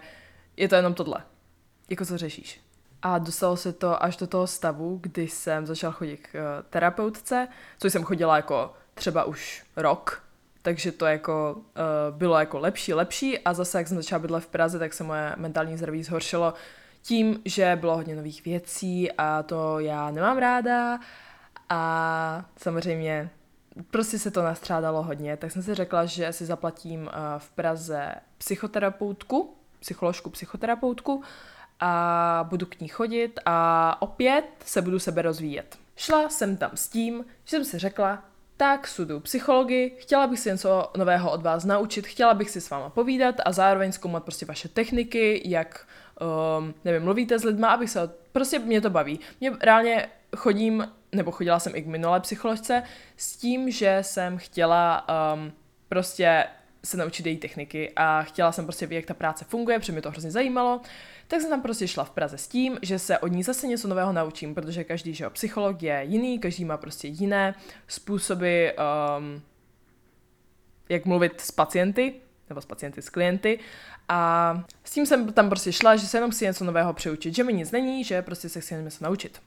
je 0.58 0.70
to 0.70 0.76
jenom 0.76 0.94
tohle. 0.94 1.24
Jako 1.90 2.06
co 2.06 2.18
řešíš. 2.18 2.62
A 3.02 3.18
dostalo 3.18 3.58
se 3.58 3.74
to 3.74 4.04
až 4.04 4.18
do 4.18 4.28
toho 4.28 4.48
stavu, 4.48 5.00
kdy 5.02 5.28
jsem 5.28 5.66
začala 5.66 5.94
chodit 5.94 6.18
k 6.18 6.34
uh, 6.34 6.42
terapeutce, 6.70 7.48
což 7.80 7.92
jsem 7.92 8.04
chodila 8.04 8.36
jako 8.36 8.74
třeba 8.94 9.24
už 9.24 9.64
rok, 9.76 10.24
takže 10.62 10.92
to 10.92 11.06
jako 11.06 11.56
uh, 11.56 12.18
bylo 12.18 12.40
jako 12.40 12.60
lepší, 12.60 12.94
lepší 12.94 13.40
a 13.40 13.54
zase 13.54 13.78
jak 13.78 13.88
jsem 13.88 13.98
začala 13.98 14.20
bydlet 14.20 14.44
v 14.44 14.48
Praze, 14.48 14.80
tak 14.80 14.94
se 14.94 15.04
moje 15.04 15.34
mentální 15.38 15.78
zdraví 15.78 16.04
zhoršilo 16.04 16.54
tím, 17.02 17.42
že 17.46 17.78
bylo 17.80 17.96
hodně 17.96 18.16
nových 18.16 18.46
věcí 18.46 19.12
a 19.12 19.44
to 19.44 19.80
já 19.80 20.12
nemám 20.12 20.38
ráda 20.38 21.00
a 21.70 22.46
samozřejmě 22.58 23.30
prostě 23.92 24.20
se 24.20 24.32
to 24.32 24.44
nastřádalo 24.44 25.04
hodně, 25.04 25.38
tak 25.38 25.52
jsem 25.52 25.64
si 25.64 25.76
řekla, 25.76 26.06
že 26.06 26.34
si 26.34 26.46
zaplatím 26.46 27.10
eh, 27.10 27.16
v 27.38 27.52
Praze 27.52 28.16
psychoterapeutku, 28.38 29.54
psycholožku, 29.80 30.30
psychoterapeutku 30.30 31.24
a 31.80 32.46
budu 32.50 32.66
k 32.66 32.80
ní 32.80 32.88
chodit 32.88 33.40
a 33.46 33.98
opět 34.02 34.46
se 34.66 34.82
budu 34.82 35.00
sebe 35.00 35.22
rozvíjet. 35.22 35.78
Šla 35.96 36.30
jsem 36.30 36.58
tam 36.58 36.72
s 36.74 36.90
tím, 36.90 37.26
že 37.46 37.58
jsem 37.58 37.66
si 37.66 37.80
řekla, 37.80 38.24
tak 38.58 38.88
studuju 38.88 39.20
psychologii, 39.20 39.98
chtěla 40.00 40.28
bych 40.28 40.40
si 40.40 40.50
něco 40.50 40.92
nového 40.98 41.32
od 41.32 41.42
vás 41.42 41.66
naučit, 41.66 42.08
chtěla 42.08 42.34
bych 42.34 42.50
si 42.50 42.62
s 42.62 42.70
váma 42.70 42.90
povídat 42.90 43.36
a 43.46 43.52
zároveň 43.52 43.92
zkoumat 43.92 44.24
prostě 44.24 44.46
vaše 44.46 44.70
techniky, 44.70 45.42
jak, 45.46 45.88
um, 46.60 46.74
nevím, 46.86 47.04
mluvíte 47.04 47.40
s 47.40 47.44
lidma, 47.44 47.68
abych 47.68 47.90
se, 47.90 48.10
prostě 48.32 48.60
mě 48.60 48.82
to 48.82 48.90
baví. 48.90 49.20
Mě 49.40 49.52
reálně 49.62 50.10
chodím, 50.38 50.88
nebo 51.12 51.32
chodila 51.32 51.60
jsem 51.60 51.76
i 51.76 51.82
k 51.82 51.88
minulé 51.88 52.20
psycholožce, 52.20 52.84
s 53.18 53.38
tím, 53.38 53.72
že 53.72 54.00
jsem 54.02 54.38
chtěla 54.38 55.08
um, 55.34 55.52
prostě 55.90 56.46
se 56.86 56.98
naučit 56.98 57.26
její 57.26 57.38
techniky 57.38 57.92
a 57.96 58.24
chtěla 58.24 58.52
jsem 58.52 58.66
prostě 58.66 58.88
vědět, 58.88 59.00
jak 59.00 59.06
ta 59.06 59.14
práce 59.14 59.46
funguje, 59.46 59.80
protože 59.80 59.92
mě 59.92 60.02
to 60.02 60.12
hrozně 60.12 60.32
zajímalo. 60.32 60.82
Tak 61.28 61.42
jsem 61.42 61.50
tam 61.50 61.62
prostě 61.62 61.88
šla 61.88 62.04
v 62.04 62.10
Praze 62.10 62.38
s 62.38 62.48
tím, 62.48 62.80
že 62.82 63.00
se 63.00 63.18
od 63.18 63.28
ní 63.28 63.44
zase 63.44 63.68
něco 63.68 63.88
nového 63.88 64.14
naučím, 64.14 64.56
protože 64.56 64.84
každý 64.84 65.14
že 65.14 65.24
jo, 65.24 65.30
psycholog 65.30 65.84
je 65.84 66.04
jiný, 66.04 66.40
každý 66.40 66.66
má 66.66 66.78
prostě 66.78 67.08
jiné 67.08 67.56
způsoby, 67.88 68.68
um, 69.18 69.42
jak 70.90 71.06
mluvit 71.06 71.42
s 71.42 71.52
pacienty, 71.52 72.14
nebo 72.50 72.62
s 72.62 72.66
pacienty, 72.66 73.02
s 73.02 73.10
klienty. 73.10 73.60
A 74.10 74.64
s 74.84 74.92
tím 74.92 75.06
jsem 75.06 75.34
tam 75.34 75.50
prostě 75.50 75.72
šla, 75.72 75.96
že 75.96 76.08
se 76.08 76.18
jenom 76.18 76.32
chci 76.32 76.46
něco 76.46 76.66
nového 76.66 76.94
přiučit, 76.94 77.36
že 77.36 77.44
mi 77.44 77.54
nic 77.54 77.72
není, 77.72 78.04
že 78.04 78.22
prostě 78.22 78.50
se 78.50 78.62
chci 78.62 78.76
něco 78.76 79.04
naučit. 79.04 79.42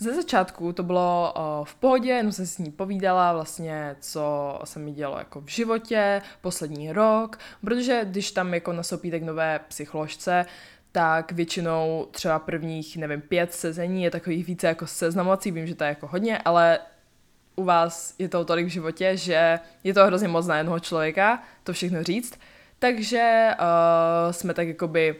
Ze 0.00 0.14
začátku 0.14 0.72
to 0.72 0.82
bylo 0.82 1.34
uh, 1.36 1.64
v 1.64 1.74
pohodě, 1.74 2.10
jenom 2.10 2.32
jsem 2.32 2.46
s 2.46 2.58
ní 2.58 2.70
povídala 2.70 3.32
vlastně, 3.32 3.96
co 4.00 4.58
se 4.64 4.78
mi 4.78 4.92
dělo 4.92 5.18
jako 5.18 5.40
v 5.40 5.48
životě, 5.48 6.22
poslední 6.40 6.92
rok, 6.92 7.38
protože 7.60 8.00
když 8.04 8.32
tam 8.32 8.54
jako 8.54 8.72
nasoupíte 8.72 9.20
k 9.20 9.22
nové 9.22 9.60
psycholožce, 9.68 10.46
tak 10.92 11.32
většinou 11.32 12.08
třeba 12.10 12.38
prvních, 12.38 12.96
nevím, 12.96 13.20
pět 13.20 13.54
sezení 13.54 14.02
je 14.02 14.10
takových 14.10 14.46
více 14.46 14.66
jako 14.66 14.86
seznamovací, 14.86 15.50
vím, 15.50 15.66
že 15.66 15.74
to 15.74 15.84
je 15.84 15.88
jako 15.88 16.06
hodně, 16.06 16.38
ale 16.38 16.78
u 17.56 17.64
vás 17.64 18.14
je 18.18 18.28
to 18.28 18.44
tolik 18.44 18.66
v 18.66 18.70
životě, 18.70 19.16
že 19.16 19.60
je 19.84 19.94
to 19.94 20.06
hrozně 20.06 20.28
moc 20.28 20.46
na 20.46 20.56
jednoho 20.58 20.80
člověka, 20.80 21.42
to 21.64 21.72
všechno 21.72 22.02
říct. 22.02 22.38
Takže 22.78 23.50
uh, 23.60 24.32
jsme 24.32 24.54
tak 24.54 24.68
jakoby 24.68 25.16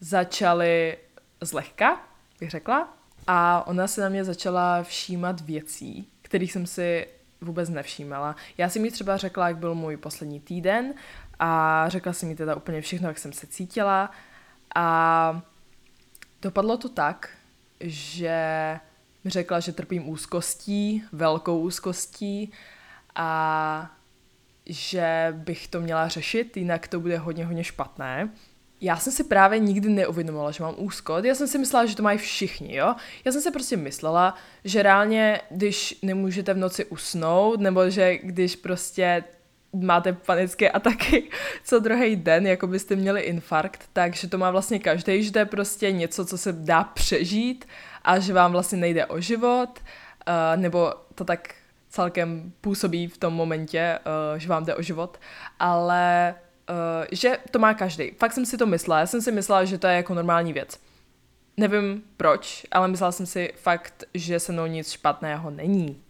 začali 0.00 0.96
zlehka, 1.40 2.00
bych 2.40 2.50
řekla, 2.50 2.99
a 3.26 3.66
ona 3.66 3.86
se 3.86 4.00
na 4.00 4.08
mě 4.08 4.24
začala 4.24 4.82
všímat 4.82 5.40
věcí, 5.40 6.08
kterých 6.22 6.52
jsem 6.52 6.66
si 6.66 7.06
vůbec 7.40 7.68
nevšímala. 7.68 8.36
Já 8.58 8.68
jsem 8.68 8.82
mi 8.82 8.90
třeba 8.90 9.16
řekla, 9.16 9.48
jak 9.48 9.56
byl 9.56 9.74
můj 9.74 9.96
poslední 9.96 10.40
týden 10.40 10.94
a 11.38 11.84
řekla 11.88 12.12
jsem 12.12 12.28
mi 12.28 12.36
teda 12.36 12.54
úplně 12.54 12.80
všechno, 12.80 13.08
jak 13.08 13.18
jsem 13.18 13.32
se 13.32 13.46
cítila 13.46 14.10
a 14.74 15.42
dopadlo 16.42 16.76
to 16.76 16.88
tak, 16.88 17.28
že 17.80 18.38
mi 19.24 19.30
řekla, 19.30 19.60
že 19.60 19.72
trpím 19.72 20.08
úzkostí, 20.08 21.04
velkou 21.12 21.60
úzkostí 21.60 22.52
a 23.14 23.90
že 24.66 25.34
bych 25.36 25.68
to 25.68 25.80
měla 25.80 26.08
řešit, 26.08 26.56
jinak 26.56 26.88
to 26.88 27.00
bude 27.00 27.18
hodně, 27.18 27.46
hodně 27.46 27.64
špatné. 27.64 28.30
Já 28.80 28.96
jsem 28.96 29.12
si 29.12 29.24
právě 29.24 29.58
nikdy 29.58 29.88
neuvědomovala, 29.88 30.50
že 30.50 30.62
mám 30.62 30.74
úzkot. 30.78 31.24
Já 31.24 31.34
jsem 31.34 31.48
si 31.48 31.58
myslela, 31.58 31.86
že 31.86 31.96
to 31.96 32.02
mají 32.02 32.18
všichni, 32.18 32.76
jo. 32.76 32.94
Já 33.24 33.32
jsem 33.32 33.40
si 33.40 33.50
prostě 33.50 33.76
myslela, 33.76 34.34
že 34.64 34.82
reálně, 34.82 35.40
když 35.50 35.98
nemůžete 36.02 36.54
v 36.54 36.58
noci 36.58 36.84
usnout, 36.84 37.60
nebo 37.60 37.90
že 37.90 38.18
když 38.18 38.56
prostě 38.56 39.24
máte 39.72 40.12
panické 40.12 40.70
ataky 40.70 41.30
co 41.64 41.78
druhý 41.78 42.16
den, 42.16 42.46
jako 42.46 42.66
byste 42.66 42.96
měli 42.96 43.20
infarkt, 43.20 43.88
takže 43.92 44.28
to 44.28 44.38
má 44.38 44.50
vlastně 44.50 44.78
každý, 44.78 45.22
že 45.22 45.32
to 45.32 45.38
je 45.38 45.44
prostě 45.44 45.92
něco, 45.92 46.26
co 46.26 46.38
se 46.38 46.52
dá 46.52 46.84
přežít 46.84 47.68
a 48.02 48.18
že 48.18 48.32
vám 48.32 48.52
vlastně 48.52 48.78
nejde 48.78 49.06
o 49.06 49.20
život, 49.20 49.78
uh, 49.78 50.60
nebo 50.60 50.94
to 51.14 51.24
tak 51.24 51.54
celkem 51.88 52.52
působí 52.60 53.06
v 53.06 53.18
tom 53.18 53.34
momentě, 53.34 53.98
uh, 54.32 54.38
že 54.38 54.48
vám 54.48 54.64
jde 54.64 54.74
o 54.74 54.82
život, 54.82 55.20
ale 55.58 56.34
uh, 56.70 57.06
že 57.12 57.38
to 57.50 57.58
má 57.58 57.74
každý. 57.74 58.10
Fakt 58.18 58.32
jsem 58.32 58.46
si 58.46 58.58
to 58.58 58.66
myslela, 58.66 59.00
já 59.00 59.06
jsem 59.06 59.20
si 59.20 59.32
myslela, 59.32 59.64
že 59.64 59.78
to 59.78 59.86
je 59.86 59.96
jako 59.96 60.14
normální 60.14 60.52
věc. 60.52 60.78
Nevím 61.56 62.02
proč, 62.16 62.66
ale 62.70 62.88
myslela 62.88 63.12
jsem 63.12 63.26
si 63.26 63.52
fakt, 63.56 64.04
že 64.14 64.40
se 64.40 64.52
mnou 64.52 64.66
nic 64.66 64.92
špatného 64.92 65.50
není. 65.50 66.02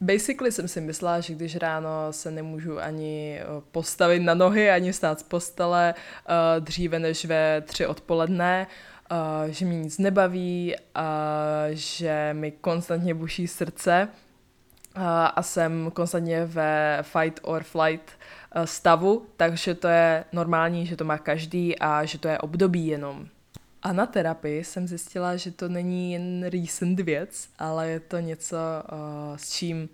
Basically 0.00 0.52
jsem 0.52 0.68
si 0.68 0.80
myslela, 0.80 1.20
že 1.20 1.34
když 1.34 1.56
ráno 1.56 1.90
se 2.10 2.30
nemůžu 2.30 2.80
ani 2.80 3.40
eh, 3.40 3.44
postavit 3.72 4.20
na 4.20 4.34
nohy, 4.34 4.70
ani 4.70 4.92
stát 4.92 5.20
z 5.20 5.22
postele 5.22 5.94
uh, 5.94 6.64
dříve 6.64 6.98
než 6.98 7.24
ve 7.24 7.60
tři 7.60 7.86
odpoledne, 7.86 8.66
uh, 9.10 9.50
že 9.50 9.64
mě 9.64 9.78
nic 9.78 9.98
nebaví, 9.98 10.74
uh, 10.96 11.02
že 11.70 12.30
mi 12.32 12.50
konstantně 12.50 13.14
buší 13.14 13.46
srdce 13.46 14.08
a 15.06 15.42
jsem 15.42 15.90
konstantně 15.90 16.44
ve 16.44 16.98
fight 17.02 17.40
or 17.42 17.62
flight 17.62 18.10
uh, 18.56 18.62
stavu, 18.62 19.26
takže 19.36 19.74
to 19.74 19.88
je 19.88 20.24
normální, 20.32 20.86
že 20.86 20.96
to 20.96 21.04
má 21.04 21.18
každý 21.18 21.78
a 21.78 22.04
že 22.04 22.18
to 22.18 22.28
je 22.28 22.38
období 22.38 22.86
jenom. 22.86 23.26
A 23.82 23.92
na 23.92 24.06
terapii 24.06 24.64
jsem 24.64 24.88
zjistila, 24.88 25.36
že 25.36 25.50
to 25.50 25.68
není 25.68 26.12
jen 26.12 26.46
recent 26.46 27.00
věc, 27.00 27.48
ale 27.58 27.88
je 27.88 28.00
to 28.00 28.18
něco, 28.18 28.56
uh, 28.92 29.36
s 29.36 29.52
čím 29.52 29.88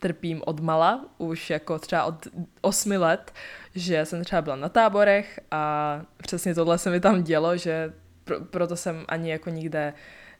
trpím 0.00 0.42
od 0.46 0.60
mala, 0.60 1.04
už 1.18 1.50
jako 1.50 1.78
třeba 1.78 2.04
od 2.04 2.26
osmi 2.60 2.96
let, 2.96 3.32
že 3.74 4.04
jsem 4.04 4.24
třeba 4.24 4.42
byla 4.42 4.56
na 4.56 4.68
táborech 4.68 5.40
a 5.50 6.02
přesně 6.16 6.54
tohle 6.54 6.78
se 6.78 6.90
mi 6.90 7.00
tam 7.00 7.22
dělo, 7.22 7.56
že 7.56 7.92
pro, 8.24 8.40
proto 8.40 8.76
jsem 8.76 9.04
ani 9.08 9.30
jako 9.30 9.50
nikde 9.50 9.94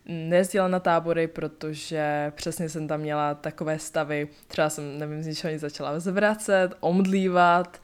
nejezdila 0.07 0.69
na 0.69 0.80
tábory, 0.80 1.26
protože 1.26 2.33
přesně 2.35 2.69
jsem 2.69 2.88
tam 2.88 3.00
měla 3.00 3.35
takové 3.35 3.78
stavy, 3.78 4.28
třeba 4.47 4.71
jsem, 4.71 4.99
nevím, 4.99 5.23
z 5.23 5.26
ničeho 5.26 5.52
nic 5.52 5.61
začala 5.61 6.00
zvracet, 6.00 6.75
omdlívat, 6.80 7.80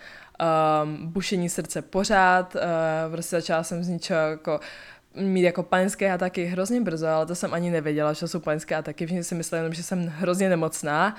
um, 0.82 1.06
bušení 1.06 1.48
srdce 1.48 1.82
pořád, 1.82 2.54
uh, 2.54 2.60
prostě 3.12 3.36
začala 3.36 3.62
jsem 3.62 3.84
z 3.84 3.88
ničeho 3.88 4.20
jako 4.20 4.60
mít 5.16 5.42
jako 5.42 5.62
panické 5.62 6.12
ataky 6.12 6.44
hrozně 6.44 6.80
brzo, 6.80 7.06
ale 7.06 7.26
to 7.26 7.34
jsem 7.34 7.54
ani 7.54 7.70
nevěděla, 7.70 8.12
že 8.12 8.28
jsou 8.28 8.40
panické 8.40 8.76
ataky, 8.76 9.06
všichni 9.06 9.24
si 9.24 9.34
mysleli 9.34 9.60
jenom, 9.60 9.74
že 9.74 9.82
jsem 9.82 10.06
hrozně 10.06 10.48
nemocná, 10.48 11.16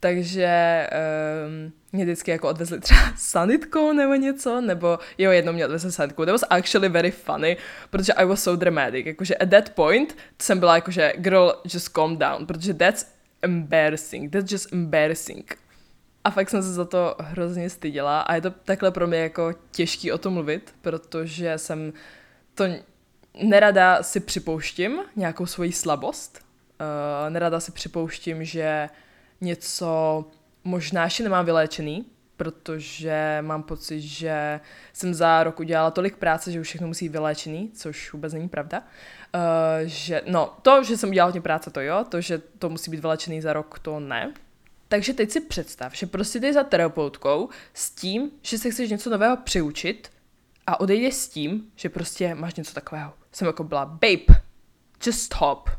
takže 0.00 0.86
um, 1.46 1.72
mě 1.92 2.04
vždycky 2.04 2.30
jako 2.30 2.48
odvezli 2.48 2.80
třeba 2.80 3.00
sanitkou 3.16 3.92
nebo 3.92 4.14
něco, 4.14 4.60
nebo 4.60 4.98
jo, 5.18 5.30
jednou 5.30 5.52
mě 5.52 5.64
odvezli 5.64 5.92
sanitkou. 5.92 6.24
That 6.24 6.32
was 6.32 6.44
actually 6.50 6.88
very 6.88 7.10
funny, 7.10 7.56
protože 7.90 8.12
I 8.12 8.24
was 8.24 8.42
so 8.42 8.60
dramatic. 8.60 9.06
Jakože 9.06 9.36
at 9.36 9.50
that 9.50 9.70
point 9.70 10.16
jsem 10.42 10.58
byla 10.58 10.74
jakože 10.74 11.12
girl, 11.16 11.52
just 11.64 11.88
calm 11.88 12.16
down, 12.16 12.46
protože 12.46 12.74
that's 12.74 13.06
embarrassing, 13.42 14.32
that's 14.32 14.52
just 14.52 14.72
embarrassing. 14.72 15.58
A 16.24 16.30
fakt 16.30 16.50
jsem 16.50 16.62
se 16.62 16.72
za 16.72 16.84
to 16.84 17.16
hrozně 17.18 17.70
styděla 17.70 18.20
a 18.20 18.34
je 18.34 18.40
to 18.40 18.50
takhle 18.50 18.90
pro 18.90 19.06
mě 19.06 19.18
jako 19.18 19.54
těžký 19.70 20.12
o 20.12 20.18
tom 20.18 20.32
mluvit, 20.32 20.74
protože 20.80 21.58
jsem 21.58 21.92
to 22.54 22.64
nerada 23.42 24.02
si 24.02 24.20
připouštím, 24.20 25.00
nějakou 25.16 25.46
svoji 25.46 25.72
slabost. 25.72 26.38
Uh, 26.80 27.30
nerada 27.30 27.60
si 27.60 27.72
připouštím, 27.72 28.44
že 28.44 28.88
něco 29.40 30.24
možná 30.64 31.04
ještě 31.04 31.22
nemám 31.22 31.44
vyléčený, 31.44 32.06
protože 32.36 33.38
mám 33.40 33.62
pocit, 33.62 34.00
že 34.00 34.60
jsem 34.92 35.14
za 35.14 35.44
rok 35.44 35.60
udělala 35.60 35.90
tolik 35.90 36.16
práce, 36.16 36.52
že 36.52 36.60
už 36.60 36.66
všechno 36.66 36.86
musí 36.86 37.04
být 37.04 37.12
vyléčený, 37.12 37.70
což 37.74 38.12
vůbec 38.12 38.32
není 38.32 38.48
pravda. 38.48 38.82
Uh, 39.34 39.40
že, 39.84 40.22
no, 40.26 40.56
to, 40.62 40.84
že 40.84 40.96
jsem 40.96 41.08
udělala 41.08 41.28
hodně 41.28 41.40
práce, 41.40 41.70
to 41.70 41.80
jo, 41.80 42.04
to, 42.08 42.20
že 42.20 42.38
to 42.58 42.68
musí 42.68 42.90
být 42.90 43.00
vyléčený 43.00 43.40
za 43.40 43.52
rok, 43.52 43.78
to 43.78 44.00
ne. 44.00 44.34
Takže 44.88 45.14
teď 45.14 45.30
si 45.30 45.40
představ, 45.40 45.94
že 45.94 46.06
prostě 46.06 46.40
jdeš 46.40 46.54
za 46.54 46.64
terapeutkou 46.64 47.48
s 47.74 47.90
tím, 47.90 48.30
že 48.42 48.58
se 48.58 48.70
chceš 48.70 48.90
něco 48.90 49.10
nového 49.10 49.36
přiučit 49.36 50.10
a 50.66 50.80
odejdeš 50.80 51.14
s 51.14 51.28
tím, 51.28 51.70
že 51.76 51.88
prostě 51.88 52.34
máš 52.34 52.54
něco 52.54 52.74
takového. 52.74 53.12
Jsem 53.32 53.46
jako 53.46 53.64
byla, 53.64 53.84
babe, 53.86 54.40
just 55.06 55.20
stop 55.20 55.70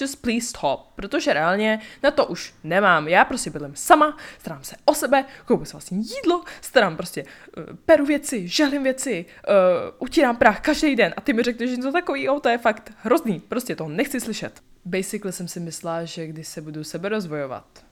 just 0.00 0.22
please 0.22 0.46
stop, 0.46 0.92
protože 0.94 1.32
reálně 1.32 1.80
na 2.02 2.10
to 2.10 2.26
už 2.26 2.54
nemám. 2.64 3.08
Já 3.08 3.24
prostě 3.24 3.50
bydlím 3.50 3.76
sama, 3.76 4.16
starám 4.38 4.64
se 4.64 4.76
o 4.84 4.94
sebe, 4.94 5.24
koupím 5.44 5.66
si 5.66 5.72
vlastně 5.72 5.98
jídlo, 5.98 6.44
starám 6.60 6.96
prostě, 6.96 7.22
uh, 7.22 7.64
peru 7.86 8.06
věci, 8.06 8.48
žehlím 8.48 8.82
věci, 8.82 9.24
uh, 9.48 9.54
utírám 9.98 10.36
prach 10.36 10.60
každý 10.60 10.96
den 10.96 11.14
a 11.16 11.20
ty 11.20 11.32
mi 11.32 11.42
řekneš, 11.42 11.70
že 11.70 11.76
něco 11.76 11.92
takového, 11.92 12.40
to 12.40 12.48
je 12.48 12.58
fakt 12.58 12.92
hrozný, 13.02 13.40
prostě 13.40 13.76
to 13.76 13.88
nechci 13.88 14.20
slyšet. 14.20 14.62
Basically 14.84 15.32
jsem 15.32 15.48
si 15.48 15.60
myslela, 15.60 16.04
že 16.04 16.26
když 16.26 16.48
se 16.48 16.60
budu 16.60 16.84
sebe 16.84 17.08
rozvojovat 17.08 17.84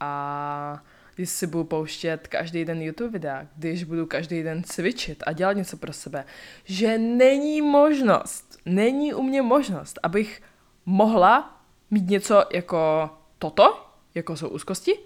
a 0.00 0.82
když 1.14 1.30
si 1.30 1.46
budu 1.46 1.64
pouštět 1.64 2.28
každý 2.28 2.64
den 2.64 2.82
YouTube 2.82 3.10
videa, 3.10 3.46
když 3.56 3.84
budu 3.84 4.06
každý 4.06 4.42
den 4.42 4.62
cvičit 4.62 5.22
a 5.26 5.32
dělat 5.32 5.52
něco 5.52 5.76
pro 5.76 5.92
sebe, 5.92 6.24
že 6.64 6.98
není 6.98 7.62
možnost, 7.62 8.58
není 8.66 9.14
u 9.14 9.22
mě 9.22 9.42
možnost, 9.42 9.98
abych 10.02 10.42
mohla 10.86 11.60
mít 11.90 12.10
něco 12.10 12.44
jako 12.52 13.10
toto, 13.38 13.86
jako 14.14 14.36
jsou 14.36 14.48
úzkosti, 14.48 14.98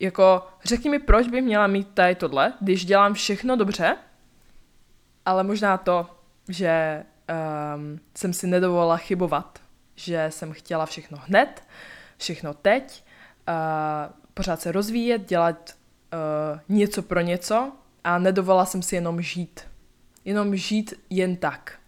jako 0.00 0.46
řekni 0.64 0.90
mi, 0.90 0.98
proč 0.98 1.28
bych 1.28 1.42
měla 1.44 1.66
mít 1.66 1.88
tady 1.94 2.14
tohle, 2.14 2.52
když 2.60 2.84
dělám 2.84 3.14
všechno 3.14 3.56
dobře, 3.56 3.96
ale 5.24 5.44
možná 5.44 5.78
to, 5.78 6.06
že 6.48 7.04
um, 7.76 8.00
jsem 8.16 8.32
si 8.32 8.46
nedovolila 8.46 8.96
chybovat, 8.96 9.58
že 9.96 10.26
jsem 10.30 10.52
chtěla 10.52 10.86
všechno 10.86 11.18
hned, 11.26 11.62
všechno 12.18 12.54
teď, 12.54 13.04
uh, 13.48 13.54
pořád 14.34 14.60
se 14.60 14.72
rozvíjet, 14.72 15.28
dělat 15.28 15.70
uh, 15.70 16.60
něco 16.68 17.02
pro 17.02 17.20
něco 17.20 17.72
a 18.04 18.18
nedovolila 18.18 18.64
jsem 18.64 18.82
si 18.82 18.94
jenom 18.94 19.22
žít. 19.22 19.60
Jenom 20.24 20.56
žít 20.56 20.94
jen 21.10 21.36
tak. 21.36 21.78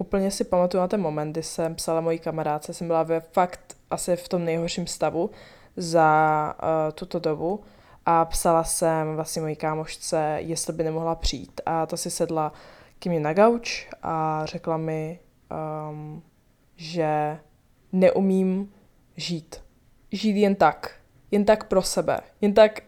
Úplně 0.00 0.30
si 0.30 0.44
pamatuju 0.44 0.80
na 0.80 0.88
ten 0.88 1.00
moment, 1.00 1.32
kdy 1.32 1.42
jsem 1.42 1.74
psala 1.74 2.00
mojí 2.00 2.18
kamarádce, 2.18 2.74
jsem 2.74 2.86
byla 2.86 3.02
ve 3.02 3.20
fakt 3.20 3.76
asi 3.90 4.16
v 4.16 4.28
tom 4.28 4.44
nejhorším 4.44 4.86
stavu 4.86 5.30
za 5.76 6.54
uh, 6.62 6.92
tuto 6.92 7.18
dobu 7.18 7.60
a 8.06 8.24
psala 8.24 8.64
jsem 8.64 9.14
vlastně 9.16 9.42
mojí 9.42 9.56
kámošce, 9.56 10.36
jestli 10.38 10.72
by 10.72 10.84
nemohla 10.84 11.14
přijít 11.14 11.60
a 11.66 11.86
ta 11.86 11.96
si 11.96 12.10
sedla 12.10 12.52
k 12.98 13.06
mě 13.06 13.20
na 13.20 13.32
gauč 13.32 13.88
a 14.02 14.42
řekla 14.44 14.76
mi, 14.76 15.18
um, 15.90 16.22
že 16.76 17.38
neumím 17.92 18.72
žít. 19.16 19.62
Žít 20.12 20.40
jen 20.40 20.54
tak. 20.54 20.96
Jen 21.30 21.44
tak 21.44 21.64
pro 21.64 21.82
sebe. 21.82 22.20
Jen 22.40 22.54
tak 22.54 22.80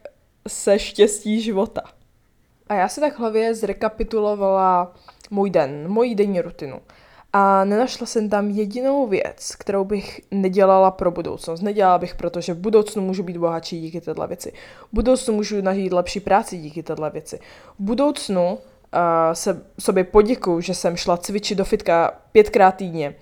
se 0.48 0.78
štěstí 0.78 1.40
života. 1.40 1.82
A 2.66 2.74
já 2.74 2.88
si 2.88 3.00
tak 3.00 3.18
hlavě 3.18 3.54
zrekapitulovala 3.54 4.94
můj 5.30 5.50
den, 5.50 5.88
moji 5.88 6.14
denní 6.14 6.40
rutinu. 6.40 6.80
A 7.32 7.64
nenašla 7.64 8.06
jsem 8.06 8.28
tam 8.28 8.50
jedinou 8.50 9.06
věc, 9.06 9.56
kterou 9.58 9.84
bych 9.84 10.20
nedělala 10.30 10.90
pro 10.90 11.10
budoucnost. 11.10 11.60
Nedělala 11.60 11.98
bych, 11.98 12.14
protože 12.14 12.54
v 12.54 12.58
budoucnu 12.58 13.02
můžu 13.02 13.22
být 13.22 13.36
bohatší 13.36 13.80
díky 13.80 14.00
této 14.00 14.26
věci. 14.26 14.52
V 14.92 14.94
budoucnu 14.94 15.34
můžu 15.34 15.60
najít 15.60 15.92
lepší 15.92 16.20
práci 16.20 16.58
díky 16.58 16.82
této 16.82 17.10
věci. 17.10 17.40
V 17.78 17.82
budoucnu 17.82 18.52
uh, 18.52 18.58
se 19.32 19.62
sobě 19.78 20.04
poděkuju, 20.04 20.60
že 20.60 20.74
jsem 20.74 20.96
šla 20.96 21.16
cvičit 21.16 21.58
do 21.58 21.64
fitka 21.64 22.12
pětkrát 22.32 22.76
týdně. 22.76 23.14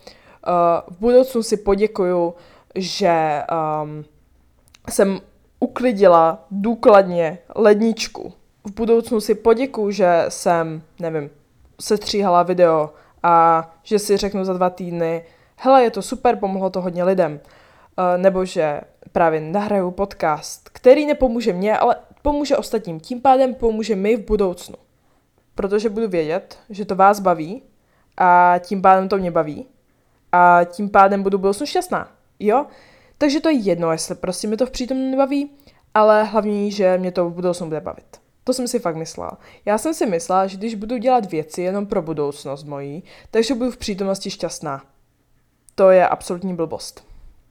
Uh, 0.46 0.94
v 0.94 1.00
budoucnu 1.00 1.42
si 1.42 1.56
poděkuju, 1.56 2.34
že 2.74 3.42
um, 3.82 4.04
jsem 4.90 5.20
uklidila 5.60 6.46
důkladně 6.50 7.38
ledničku. 7.56 8.32
V 8.64 8.74
budoucnu 8.74 9.20
si 9.20 9.34
poděkuju, 9.34 9.90
že 9.90 10.24
jsem, 10.28 10.82
nevím, 11.00 11.30
setříhala 11.80 12.42
video 12.42 12.90
a 13.22 13.68
že 13.82 13.98
si 13.98 14.16
řeknu 14.16 14.44
za 14.44 14.52
dva 14.52 14.70
týdny, 14.70 15.24
hele, 15.56 15.82
je 15.82 15.90
to 15.90 16.02
super, 16.02 16.36
pomohlo 16.36 16.70
to 16.70 16.80
hodně 16.80 17.04
lidem. 17.04 17.32
Uh, 17.98 18.22
nebo 18.22 18.44
že 18.44 18.80
právě 19.12 19.40
nahraju 19.40 19.90
podcast, 19.90 20.68
který 20.68 21.06
nepomůže 21.06 21.52
mně, 21.52 21.78
ale 21.78 21.96
pomůže 22.22 22.56
ostatním. 22.56 23.00
Tím 23.00 23.20
pádem 23.20 23.54
pomůže 23.54 23.96
mi 23.96 24.16
v 24.16 24.26
budoucnu. 24.26 24.76
Protože 25.54 25.88
budu 25.88 26.08
vědět, 26.08 26.58
že 26.70 26.84
to 26.84 26.96
vás 26.96 27.20
baví 27.20 27.62
a 28.16 28.54
tím 28.58 28.82
pádem 28.82 29.08
to 29.08 29.18
mě 29.18 29.30
baví 29.30 29.66
a 30.32 30.60
tím 30.64 30.88
pádem 30.88 31.22
budu 31.22 31.38
v 31.38 31.40
budoucnu 31.40 31.66
šťastná. 31.66 32.08
Jo? 32.38 32.66
Takže 33.18 33.40
to 33.40 33.48
je 33.48 33.54
jedno, 33.54 33.92
jestli 33.92 34.14
prostě 34.14 34.48
mi 34.48 34.56
to 34.56 34.66
v 34.66 34.70
přítomnu 34.70 35.10
nebaví, 35.10 35.50
ale 35.94 36.24
hlavně, 36.24 36.70
že 36.70 36.98
mě 36.98 37.12
to 37.12 37.30
v 37.30 37.34
budoucnu 37.34 37.66
bude 37.66 37.80
bavit. 37.80 38.19
To 38.44 38.54
jsem 38.54 38.68
si 38.68 38.78
fakt 38.78 38.96
myslela. 38.96 39.38
Já 39.64 39.78
jsem 39.78 39.94
si 39.94 40.06
myslela, 40.06 40.46
že 40.46 40.56
když 40.56 40.74
budu 40.74 40.96
dělat 40.96 41.30
věci 41.30 41.62
jenom 41.62 41.86
pro 41.86 42.02
budoucnost 42.02 42.64
mojí, 42.64 43.04
takže 43.30 43.54
budu 43.54 43.70
v 43.70 43.76
přítomnosti 43.76 44.30
šťastná. 44.30 44.82
To 45.74 45.90
je 45.90 46.08
absolutní 46.08 46.54
blbost. 46.54 47.04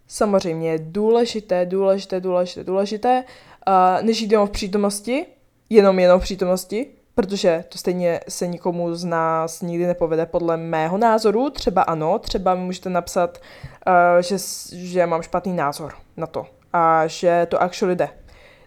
Samozřejmě 0.08 0.72
je 0.72 0.80
důležité, 0.82 1.66
důležité, 1.66 2.20
důležité, 2.20 2.64
důležité, 2.64 3.24
uh, 3.68 4.06
než 4.06 4.22
jít 4.22 4.32
jenom 4.32 4.48
v 4.48 4.52
přítomnosti, 4.52 5.26
jenom 5.70 6.00
jenom 6.00 6.20
v 6.20 6.24
přítomnosti, 6.24 6.88
protože 7.16 7.64
to 7.70 7.78
stejně 7.78 8.20
se 8.30 8.48
nikomu 8.48 8.96
z 8.96 9.06
nás 9.06 9.62
nikdy 9.62 9.88
nepovede 9.88 10.26
podle 10.26 10.58
mého 10.58 10.98
názoru. 10.98 11.50
Třeba 11.50 11.82
ano, 11.82 12.20
třeba 12.20 12.56
mi 12.56 12.62
můžete 12.62 12.90
napsat, 12.90 13.38
uh, 13.88 14.22
že, 14.22 14.38
že 14.72 15.06
mám 15.06 15.22
špatný 15.22 15.54
názor 15.54 15.94
na 16.18 16.28
to 16.28 16.46
a 16.74 17.08
že 17.08 17.48
to 17.50 17.62
actually 17.62 17.96
jde. 17.96 18.10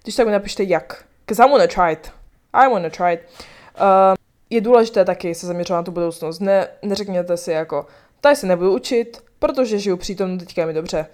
Když 0.03 0.15
tak 0.15 0.27
mi 0.27 0.33
napište 0.33 0.63
jak. 0.65 1.05
Because 1.27 1.43
I 1.43 1.51
wanna 1.51 1.67
try 1.67 1.93
it. 1.93 2.13
I 2.53 2.71
wanna 2.71 2.91
try 2.91 3.13
it. 3.13 3.21
Uh, 3.81 4.15
je 4.51 4.61
důležité 4.61 5.05
taky 5.05 5.35
se 5.35 5.47
zaměřovat 5.47 5.79
na 5.79 5.83
tu 5.83 5.91
budoucnost. 5.91 6.41
Ne, 6.41 6.69
neřekněte 6.83 7.37
si 7.37 7.51
jako, 7.51 7.87
tady 8.21 8.37
se 8.37 8.47
nebudu 8.47 8.75
učit, 8.75 9.25
protože 9.39 9.79
žiju 9.79 9.97
přítomno, 9.97 10.39
teďka 10.39 10.63
je 10.63 10.67
mi 10.67 10.73
dobře. 10.73 11.07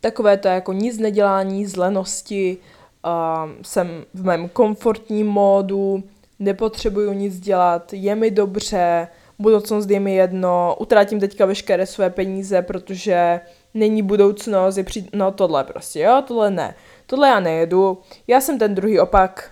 Takové 0.00 0.36
to 0.36 0.48
jako 0.48 0.72
nic 0.72 0.98
nedělání, 0.98 1.66
zlenosti, 1.66 2.58
uh, 3.04 3.50
jsem 3.62 4.04
v 4.14 4.24
mém 4.24 4.48
komfortním 4.48 5.26
módu, 5.26 6.02
nepotřebuju 6.38 7.12
nic 7.12 7.40
dělat, 7.40 7.92
je 7.92 8.14
mi 8.14 8.30
dobře, 8.30 9.08
budoucnost 9.38 9.90
je 9.90 10.00
mi 10.00 10.14
jedno, 10.14 10.76
utratím 10.80 11.20
teďka 11.20 11.46
veškeré 11.46 11.86
své 11.86 12.10
peníze, 12.10 12.62
protože 12.62 13.40
není 13.74 14.02
budoucnost, 14.02 14.76
je 14.76 14.84
při... 14.84 15.08
no 15.14 15.32
tohle 15.32 15.64
prostě, 15.64 16.00
jo, 16.00 16.22
tohle 16.26 16.50
ne. 16.50 16.74
Tohle 17.12 17.28
já 17.28 17.40
nejedu, 17.40 17.98
já 18.26 18.40
jsem 18.40 18.58
ten 18.58 18.74
druhý 18.74 19.00
opak, 19.00 19.50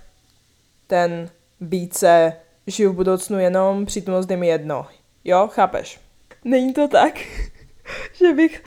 ten 0.86 1.30
více 1.60 2.32
žiju 2.66 2.92
v 2.92 2.96
budoucnu 2.96 3.38
jenom, 3.38 3.86
přítomnost 3.86 4.30
je 4.30 4.36
mi 4.36 4.46
jedno. 4.46 4.86
Jo, 5.24 5.48
chápeš? 5.52 6.00
Není 6.44 6.74
to 6.74 6.88
tak, 6.88 7.18
že 8.12 8.32
bych 8.32 8.64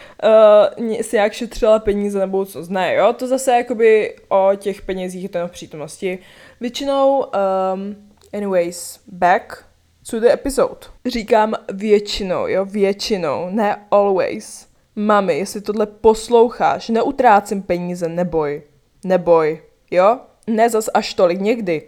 uh, 0.87 1.01
si 1.01 1.15
jak 1.15 1.33
šetřila 1.33 1.79
peníze 1.79 2.19
na 2.19 2.27
budoucnost. 2.27 2.69
Ne, 2.69 2.95
jo, 2.95 3.13
to 3.13 3.27
zase 3.27 3.51
jakoby 3.51 4.15
o 4.29 4.51
těch 4.55 4.81
penězích 4.81 5.23
je 5.23 5.29
to 5.29 5.47
v 5.47 5.51
přítomnosti. 5.51 6.19
Většinou 6.61 7.19
um, 7.19 7.95
Anyways, 8.33 8.99
back 9.07 9.65
to 10.09 10.19
the 10.19 10.27
episode. 10.31 10.87
Říkám 11.05 11.53
většinou, 11.73 12.47
jo, 12.47 12.65
většinou, 12.65 13.49
ne 13.49 13.85
always. 13.91 14.67
Mami, 14.95 15.37
jestli 15.37 15.61
tohle 15.61 15.85
posloucháš, 15.85 16.89
neutrácím 16.89 17.61
peníze, 17.61 18.09
neboj. 18.09 18.61
Neboj, 19.03 19.61
jo? 19.91 20.19
Ne 20.47 20.69
zas 20.69 20.89
až 20.93 21.13
tolik, 21.13 21.39
někdy 21.39 21.87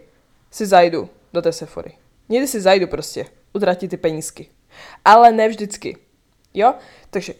si 0.50 0.66
zajdu 0.66 1.08
do 1.32 1.42
té 1.42 1.52
Sephory. 1.52 1.92
Někdy 2.28 2.48
si 2.48 2.60
zajdu 2.60 2.86
prostě, 2.86 3.26
utratit 3.52 3.90
ty 3.90 3.96
penízky. 3.96 4.48
Ale 5.04 5.32
ne 5.32 5.48
vždycky, 5.48 5.96
jo? 6.54 6.74
Takže, 7.10 7.34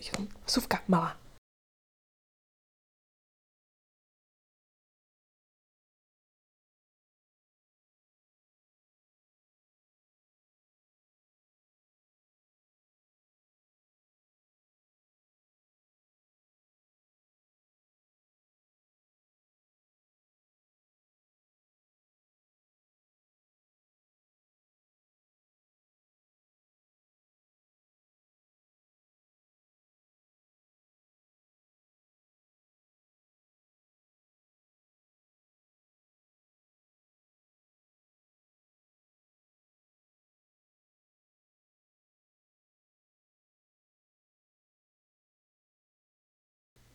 suvka 0.46 0.80
malá. 0.88 1.16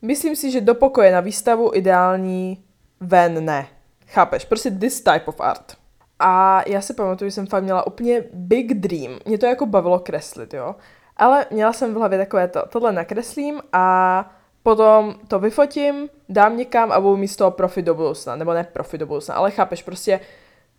Myslím 0.02 0.36
si, 0.36 0.50
že 0.50 0.60
do 0.60 0.74
pokoje 0.74 1.12
na 1.12 1.20
výstavu 1.20 1.70
ideální 1.74 2.64
ven 3.00 3.44
ne. 3.44 3.68
Chápeš? 4.06 4.44
Prostě 4.44 4.70
this 4.70 5.00
type 5.00 5.24
of 5.24 5.40
art. 5.40 5.76
A 6.18 6.62
já 6.66 6.80
si 6.80 6.94
pamatuju, 6.94 7.30
že 7.30 7.34
jsem 7.34 7.46
fakt 7.46 7.62
měla 7.62 7.86
úplně 7.86 8.24
big 8.32 8.74
dream. 8.74 9.18
Mě 9.26 9.38
to 9.38 9.46
jako 9.46 9.66
bavilo 9.66 9.98
kreslit, 9.98 10.54
jo. 10.54 10.74
Ale 11.16 11.46
měla 11.50 11.72
jsem 11.72 11.94
v 11.94 11.96
hlavě 11.96 12.18
takové 12.18 12.48
to, 12.48 12.62
tohle 12.68 12.92
nakreslím 12.92 13.60
a 13.72 14.36
potom 14.62 15.14
to 15.28 15.38
vyfotím, 15.38 16.08
dám 16.28 16.56
někam 16.56 16.92
a 16.92 17.00
budu 17.00 17.16
mít 17.16 17.28
z 17.28 17.36
toho 17.36 17.50
profit 17.50 17.84
do 17.84 17.94
budoucna. 17.94 18.36
Nebo 18.36 18.54
ne 18.54 18.64
profit 18.64 18.98
do 18.98 19.06
budoucna, 19.06 19.34
ale 19.34 19.50
chápeš, 19.50 19.82
prostě 19.82 20.20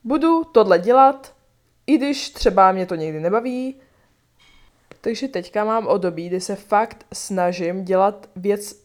budu 0.03 0.43
tohle 0.43 0.79
dělat, 0.79 1.33
i 1.88 1.97
když 1.97 2.29
třeba 2.29 2.71
mě 2.71 2.86
to 2.86 2.95
někdy 2.95 3.19
nebaví. 3.19 3.75
Takže 5.01 5.27
teďka 5.27 5.63
mám 5.63 5.88
období, 5.88 6.27
kdy 6.27 6.41
se 6.41 6.55
fakt 6.55 7.05
snažím 7.13 7.86
dělat 7.86 8.29
věc 8.36 8.83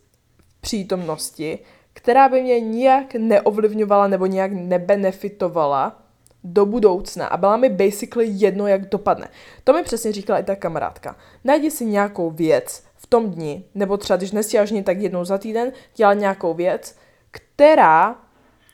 přítomnosti, 0.69 1.59
která 1.93 2.29
by 2.29 2.43
mě 2.43 2.61
nijak 2.61 3.15
neovlivňovala 3.15 4.09
nebo 4.09 4.27
nijak 4.27 4.53
nebenefitovala 4.53 6.03
do 6.45 6.67
budoucna 6.67 7.27
a 7.27 7.37
byla 7.37 7.57
mi 7.57 7.69
basically 7.69 8.27
jedno, 8.29 8.67
jak 8.67 8.89
dopadne. 8.89 9.29
To 9.65 9.73
mi 9.73 9.83
přesně 9.83 10.13
říkala 10.13 10.39
i 10.39 10.43
ta 10.43 10.57
kamarádka. 10.57 11.17
Najdi 11.45 11.71
si 11.71 11.85
nějakou 11.85 12.31
věc 12.31 12.83
v 12.97 13.07
tom 13.07 13.31
dni, 13.31 13.65
nebo 13.75 13.97
třeba 13.97 14.17
když 14.17 14.33
nestíháš 14.33 14.73
tak 14.85 14.99
jednou 14.99 15.25
za 15.25 15.39
týden, 15.39 15.73
dělat 15.97 16.15
nějakou 16.15 16.55
věc, 16.55 16.97
která 17.31 18.17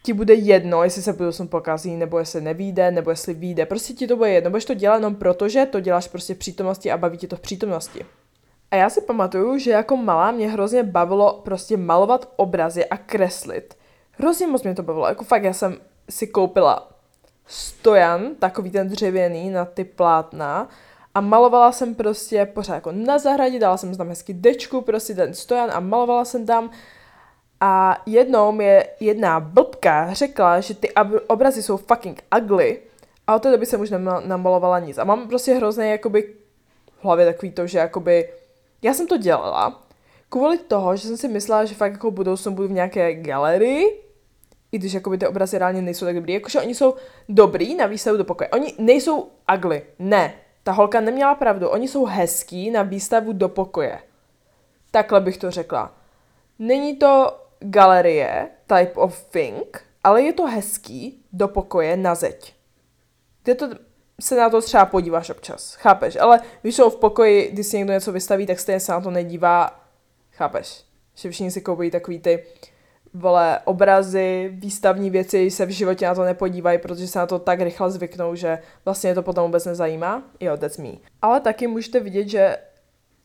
ti 0.02 0.12
bude 0.12 0.34
jedno, 0.34 0.84
jestli 0.84 1.02
se 1.02 1.12
budoucnu 1.12 1.48
pokazí, 1.48 1.96
nebo 1.96 2.18
jestli 2.18 2.40
nevíde, 2.40 2.90
nebo 2.90 3.10
jestli 3.10 3.34
vyjde. 3.34 3.66
Prostě 3.66 3.92
ti 3.92 4.06
to 4.06 4.16
bude 4.16 4.30
jedno. 4.30 4.50
Budeš 4.50 4.64
to 4.64 4.74
dělat 4.74 4.96
jenom 4.96 5.14
proto, 5.14 5.48
že 5.48 5.66
to 5.66 5.80
děláš 5.80 6.08
prostě 6.08 6.34
v 6.34 6.38
přítomnosti 6.38 6.90
a 6.90 6.98
baví 6.98 7.18
tě 7.18 7.28
to 7.28 7.36
v 7.36 7.40
přítomnosti. 7.40 8.04
A 8.74 8.76
já 8.76 8.90
si 8.90 9.00
pamatuju, 9.00 9.58
že 9.58 9.70
jako 9.70 9.96
malá 9.96 10.30
mě 10.30 10.50
hrozně 10.50 10.82
bavilo 10.82 11.40
prostě 11.44 11.76
malovat 11.76 12.32
obrazy 12.36 12.86
a 12.86 12.96
kreslit. 12.96 13.76
Hrozně 14.10 14.46
moc 14.46 14.62
mě 14.62 14.74
to 14.74 14.82
bavilo. 14.82 15.06
Jako 15.06 15.24
fakt, 15.24 15.44
já 15.44 15.52
jsem 15.52 15.76
si 16.10 16.26
koupila 16.26 16.88
stojan, 17.46 18.34
takový 18.38 18.70
ten 18.70 18.88
dřevěný 18.88 19.50
na 19.50 19.64
ty 19.64 19.84
plátna 19.84 20.68
a 21.14 21.20
malovala 21.20 21.72
jsem 21.72 21.94
prostě 21.94 22.46
pořád 22.46 22.74
jako 22.74 22.92
na 22.92 23.18
zahradě, 23.18 23.58
dala 23.58 23.76
jsem 23.76 23.96
tam 23.96 24.08
hezky 24.08 24.34
dečku, 24.34 24.80
prostě 24.80 25.14
ten 25.14 25.34
stojan 25.34 25.70
a 25.72 25.80
malovala 25.80 26.24
jsem 26.24 26.46
tam 26.46 26.70
a 27.60 28.02
jednou 28.06 28.52
mi 28.52 28.84
jedna 29.00 29.40
blbka 29.40 30.12
řekla, 30.12 30.60
že 30.60 30.74
ty 30.74 30.92
obrazy 31.26 31.62
jsou 31.62 31.76
fucking 31.76 32.22
ugly 32.40 32.78
a 33.26 33.34
od 33.34 33.42
té 33.42 33.50
doby 33.50 33.66
jsem 33.66 33.80
už 33.80 33.90
namalovala 34.24 34.78
nic. 34.78 34.98
A 34.98 35.04
mám 35.04 35.28
prostě 35.28 35.54
hrozně 35.54 35.90
jakoby 35.90 36.34
v 37.00 37.04
hlavě 37.04 37.26
takový 37.26 37.52
to, 37.52 37.66
že 37.66 37.78
jakoby 37.78 38.28
já 38.84 38.94
jsem 38.94 39.06
to 39.06 39.16
dělala 39.16 39.82
kvůli 40.28 40.58
toho, 40.58 40.96
že 40.96 41.08
jsem 41.08 41.16
si 41.16 41.28
myslela, 41.28 41.64
že 41.64 41.74
fakt 41.74 41.92
jako 41.92 42.10
budoucnu 42.10 42.52
budu 42.52 42.68
v 42.68 42.72
nějaké 42.72 43.14
galerii, 43.14 44.04
i 44.72 44.78
když 44.78 44.92
jakoby 44.92 45.18
ty 45.18 45.26
obrazy 45.26 45.58
reálně 45.58 45.82
nejsou 45.82 46.04
tak 46.04 46.14
dobrý. 46.14 46.32
Jakože 46.32 46.60
oni 46.60 46.74
jsou 46.74 46.94
dobrý 47.28 47.74
na 47.74 47.86
výstavu 47.86 48.16
do 48.16 48.24
pokoje. 48.24 48.48
Oni 48.48 48.74
nejsou 48.78 49.30
ugly. 49.56 49.82
Ne. 49.98 50.34
Ta 50.62 50.72
holka 50.72 51.00
neměla 51.00 51.34
pravdu. 51.34 51.68
Oni 51.68 51.88
jsou 51.88 52.04
hezký 52.04 52.70
na 52.70 52.82
výstavu 52.82 53.32
do 53.32 53.48
pokoje. 53.48 53.98
Takhle 54.90 55.20
bych 55.20 55.38
to 55.38 55.50
řekla. 55.50 55.94
Není 56.58 56.96
to 56.96 57.40
galerie 57.60 58.48
type 58.66 58.92
of 58.92 59.24
thing, 59.24 59.86
ale 60.04 60.22
je 60.22 60.32
to 60.32 60.46
hezký 60.46 61.24
do 61.32 61.48
pokoje 61.48 61.96
na 61.96 62.14
zeď. 62.14 62.54
Ty 63.42 63.54
to 63.54 63.68
se 64.20 64.36
na 64.36 64.50
to 64.50 64.60
třeba 64.60 64.86
podíváš 64.86 65.30
občas, 65.30 65.74
chápeš? 65.74 66.16
Ale 66.16 66.40
když 66.62 66.76
jsou 66.76 66.90
v 66.90 66.96
pokoji, 66.96 67.50
když 67.52 67.66
si 67.66 67.78
někdo 67.78 67.92
něco 67.92 68.12
vystaví, 68.12 68.46
tak 68.46 68.60
stejně 68.60 68.80
se 68.80 68.92
na 68.92 69.00
to 69.00 69.10
nedívá, 69.10 69.80
chápeš? 70.32 70.84
Že 71.14 71.30
všichni 71.30 71.50
si 71.50 71.60
koupí 71.60 71.90
takový 71.90 72.18
ty 72.18 72.44
vole, 73.14 73.60
obrazy, 73.64 74.50
výstavní 74.52 75.10
věci 75.10 75.50
se 75.50 75.66
v 75.66 75.70
životě 75.70 76.06
na 76.06 76.14
to 76.14 76.24
nepodívají, 76.24 76.78
protože 76.78 77.08
se 77.08 77.18
na 77.18 77.26
to 77.26 77.38
tak 77.38 77.60
rychle 77.60 77.90
zvyknou, 77.90 78.34
že 78.34 78.58
vlastně 78.84 79.14
to 79.14 79.22
potom 79.22 79.44
vůbec 79.44 79.64
nezajímá. 79.64 80.22
Jo, 80.40 80.56
that's 80.56 80.78
me. 80.78 80.90
Ale 81.22 81.40
taky 81.40 81.66
můžete 81.66 82.00
vidět, 82.00 82.28
že 82.28 82.56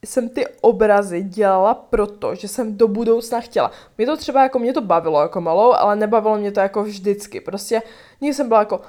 jsem 0.05 0.29
ty 0.29 0.47
obrazy 0.61 1.23
dělala 1.23 1.73
proto, 1.73 2.35
že 2.35 2.47
jsem 2.47 2.77
do 2.77 2.87
budoucna 2.87 3.41
chtěla. 3.41 3.71
Mě 3.97 4.07
to 4.07 4.17
třeba 4.17 4.43
jako, 4.43 4.59
mě 4.59 4.73
to 4.73 4.81
bavilo 4.81 5.21
jako 5.21 5.41
malou, 5.41 5.73
ale 5.73 5.95
nebavilo 5.95 6.37
mě 6.37 6.51
to 6.51 6.59
jako 6.59 6.83
vždycky. 6.83 7.41
Prostě 7.41 7.81
někdy 8.21 8.33
jsem 8.33 8.47
byla 8.47 8.59
jako, 8.59 8.81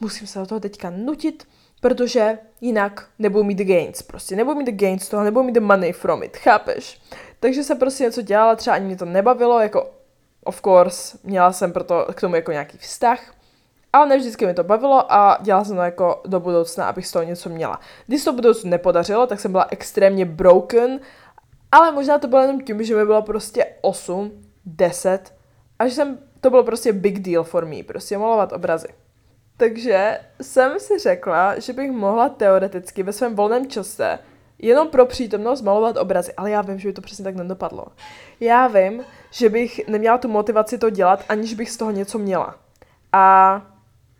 musím 0.00 0.26
se 0.26 0.38
do 0.38 0.46
toho 0.46 0.60
teďka 0.60 0.90
nutit, 0.90 1.48
protože 1.80 2.38
jinak 2.60 3.08
nebudu 3.18 3.44
mít 3.44 3.58
gains. 3.58 4.02
Prostě 4.02 4.36
nebudu 4.36 4.56
mít 4.58 4.70
gains 4.70 5.04
z 5.04 5.08
toho, 5.08 5.24
nebudu 5.24 5.42
mít 5.42 5.58
money 5.58 5.92
from 5.92 6.22
it, 6.22 6.36
chápeš? 6.36 7.00
Takže 7.40 7.64
jsem 7.64 7.78
prostě 7.78 8.04
něco 8.04 8.22
dělala, 8.22 8.56
třeba 8.56 8.76
ani 8.76 8.86
mě 8.86 8.96
to 8.96 9.04
nebavilo, 9.04 9.60
jako 9.60 9.90
of 10.44 10.62
course, 10.62 11.18
měla 11.24 11.52
jsem 11.52 11.72
proto 11.72 12.06
k 12.14 12.20
tomu 12.20 12.34
jako 12.34 12.52
nějaký 12.52 12.78
vztah, 12.78 13.34
ale 13.92 14.06
ne 14.06 14.16
vždycky 14.18 14.46
mi 14.46 14.54
to 14.54 14.64
bavilo 14.64 15.12
a 15.12 15.38
dělala 15.42 15.64
jsem 15.64 15.76
to 15.76 15.82
jako 15.82 16.22
do 16.26 16.40
budoucna, 16.40 16.88
abych 16.88 17.06
z 17.06 17.12
toho 17.12 17.22
něco 17.22 17.48
měla. 17.48 17.80
Když 18.06 18.24
to 18.24 18.32
budoucnu 18.32 18.70
nepodařilo, 18.70 19.26
tak 19.26 19.40
jsem 19.40 19.52
byla 19.52 19.66
extrémně 19.70 20.24
broken, 20.24 21.00
ale 21.72 21.92
možná 21.92 22.18
to 22.18 22.28
bylo 22.28 22.42
jenom 22.42 22.60
tím, 22.60 22.84
že 22.84 22.96
mi 22.96 23.04
bylo 23.04 23.22
prostě 23.22 23.66
8, 23.80 24.32
10 24.64 25.34
a 25.78 25.88
že 25.88 25.94
jsem, 25.94 26.18
to 26.40 26.50
bylo 26.50 26.64
prostě 26.64 26.92
big 26.92 27.18
deal 27.18 27.44
for 27.44 27.66
me, 27.66 27.82
prostě 27.82 28.18
malovat 28.18 28.52
obrazy. 28.52 28.88
Takže 29.56 30.18
jsem 30.42 30.80
si 30.80 30.98
řekla, 30.98 31.58
že 31.58 31.72
bych 31.72 31.90
mohla 31.90 32.28
teoreticky 32.28 33.02
ve 33.02 33.12
svém 33.12 33.34
volném 33.34 33.66
čase 33.66 34.18
jenom 34.58 34.88
pro 34.88 35.06
přítomnost 35.06 35.62
malovat 35.62 35.96
obrazy, 35.96 36.32
ale 36.36 36.50
já 36.50 36.62
vím, 36.62 36.78
že 36.78 36.88
by 36.88 36.92
to 36.92 37.00
přesně 37.00 37.24
tak 37.24 37.34
nedopadlo. 37.36 37.84
Já 38.40 38.66
vím, 38.68 39.04
že 39.30 39.48
bych 39.48 39.88
neměla 39.88 40.18
tu 40.18 40.28
motivaci 40.28 40.78
to 40.78 40.90
dělat, 40.90 41.24
aniž 41.28 41.54
bych 41.54 41.70
z 41.70 41.76
toho 41.76 41.90
něco 41.90 42.18
měla. 42.18 42.58
A 43.12 43.62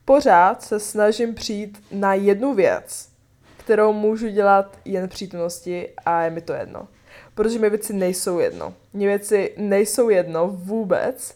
pořád 0.04 0.62
se 0.62 0.80
snažím 0.80 1.34
přijít 1.34 1.82
na 1.92 2.14
jednu 2.14 2.54
věc, 2.54 3.08
kterou 3.56 3.92
můžu 3.92 4.28
dělat 4.28 4.78
jen 4.84 5.06
v 5.06 5.10
přítomnosti 5.10 5.88
a 6.06 6.22
je 6.22 6.30
mi 6.30 6.40
to 6.40 6.52
jedno. 6.52 6.88
Protože 7.34 7.58
mi 7.58 7.70
věci 7.70 7.92
nejsou 7.92 8.38
jedno. 8.38 8.74
Mě 8.92 9.06
věci 9.06 9.54
nejsou 9.56 10.08
jedno 10.08 10.48
vůbec 10.48 11.34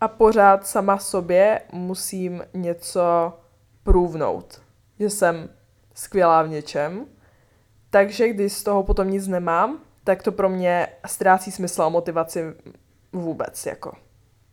a 0.00 0.08
pořád 0.08 0.66
sama 0.66 0.98
sobě 0.98 1.60
musím 1.72 2.42
něco 2.54 3.32
průvnout. 3.82 4.62
Že 4.98 5.10
jsem 5.10 5.48
skvělá 5.94 6.42
v 6.42 6.48
něčem, 6.48 7.06
takže 7.90 8.28
když 8.28 8.52
z 8.52 8.62
toho 8.62 8.82
potom 8.82 9.10
nic 9.10 9.26
nemám, 9.26 9.78
tak 10.04 10.22
to 10.22 10.32
pro 10.32 10.48
mě 10.48 10.88
ztrácí 11.06 11.50
smysl 11.50 11.82
a 11.82 11.88
motivaci 11.88 12.44
vůbec, 13.12 13.66
jako. 13.66 13.92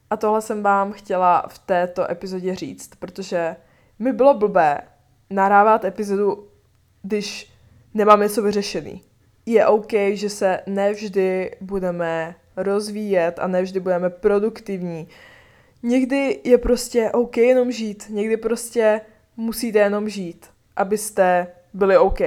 A 0.09 0.17
tohle 0.17 0.41
jsem 0.41 0.63
vám 0.63 0.91
chtěla 0.91 1.45
v 1.47 1.59
této 1.59 2.11
epizodě 2.11 2.55
říct, 2.55 2.95
protože 2.99 3.55
mi 3.99 4.13
bylo 4.13 4.33
blbé 4.33 4.81
nahrávat 5.29 5.85
epizodu, 5.85 6.47
když 7.03 7.53
nemám 7.93 8.21
něco 8.21 8.41
vyřešený. 8.41 9.01
Je 9.45 9.67
OK, 9.67 9.91
že 10.13 10.29
se 10.29 10.59
nevždy 10.67 11.55
budeme 11.61 12.35
rozvíjet 12.57 13.39
a 13.39 13.47
nevždy 13.47 13.79
budeme 13.79 14.09
produktivní. 14.09 15.07
Někdy 15.85 16.41
je 16.43 16.57
prostě 16.57 17.11
OK 17.11 17.37
jenom 17.37 17.71
žít, 17.71 18.05
někdy 18.09 18.37
prostě 18.37 19.01
musíte 19.37 19.79
jenom 19.79 20.09
žít, 20.09 20.45
abyste 20.75 21.47
byli 21.73 21.97
OK. 21.97 22.19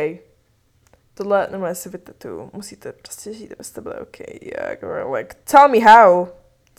Tohle 1.15 1.49
normálně 1.51 1.75
si 1.75 1.89
vytetuju. 1.89 2.51
Musíte 2.53 2.93
prostě 2.93 3.33
žít, 3.33 3.53
abyste 3.53 3.81
byli 3.81 3.95
OK. 4.01 4.21
Yeah, 4.21 4.81
girl, 4.81 5.13
like, 5.13 5.37
tell 5.51 5.69
me 5.69 5.79
how. 5.79 6.27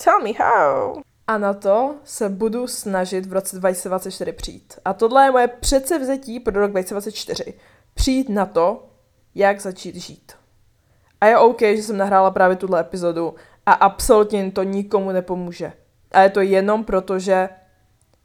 Tell 0.04 0.20
me 0.24 0.32
how. 0.32 1.02
A 1.28 1.38
na 1.38 1.54
to 1.54 1.96
se 2.04 2.30
budu 2.30 2.68
snažit 2.68 3.26
v 3.26 3.34
roce 3.34 3.60
2024 3.60 4.32
přijít. 4.32 4.80
A 4.86 4.94
tohle 4.94 5.26
je 5.26 5.32
moje 5.32 5.48
předsevzetí 5.48 6.40
pro 6.40 6.62
rok 6.62 6.72
2024. 6.72 7.54
Přijít 7.94 8.30
na 8.30 8.46
to, 8.46 8.90
jak 9.36 9.62
začít 9.62 9.96
žít. 9.96 10.32
A 11.22 11.26
je 11.26 11.38
OK, 11.38 11.62
že 11.62 11.84
jsem 11.84 11.98
nahrála 11.98 12.32
právě 12.32 12.56
tuhle 12.56 12.82
epizodu 12.82 13.36
a 13.66 13.74
absolutně 13.74 14.52
to 14.52 14.64
nikomu 14.64 15.12
nepomůže. 15.12 15.74
A 16.12 16.22
je 16.22 16.30
to 16.30 16.42
jenom 16.42 16.84
proto, 16.84 17.20
že 17.20 17.50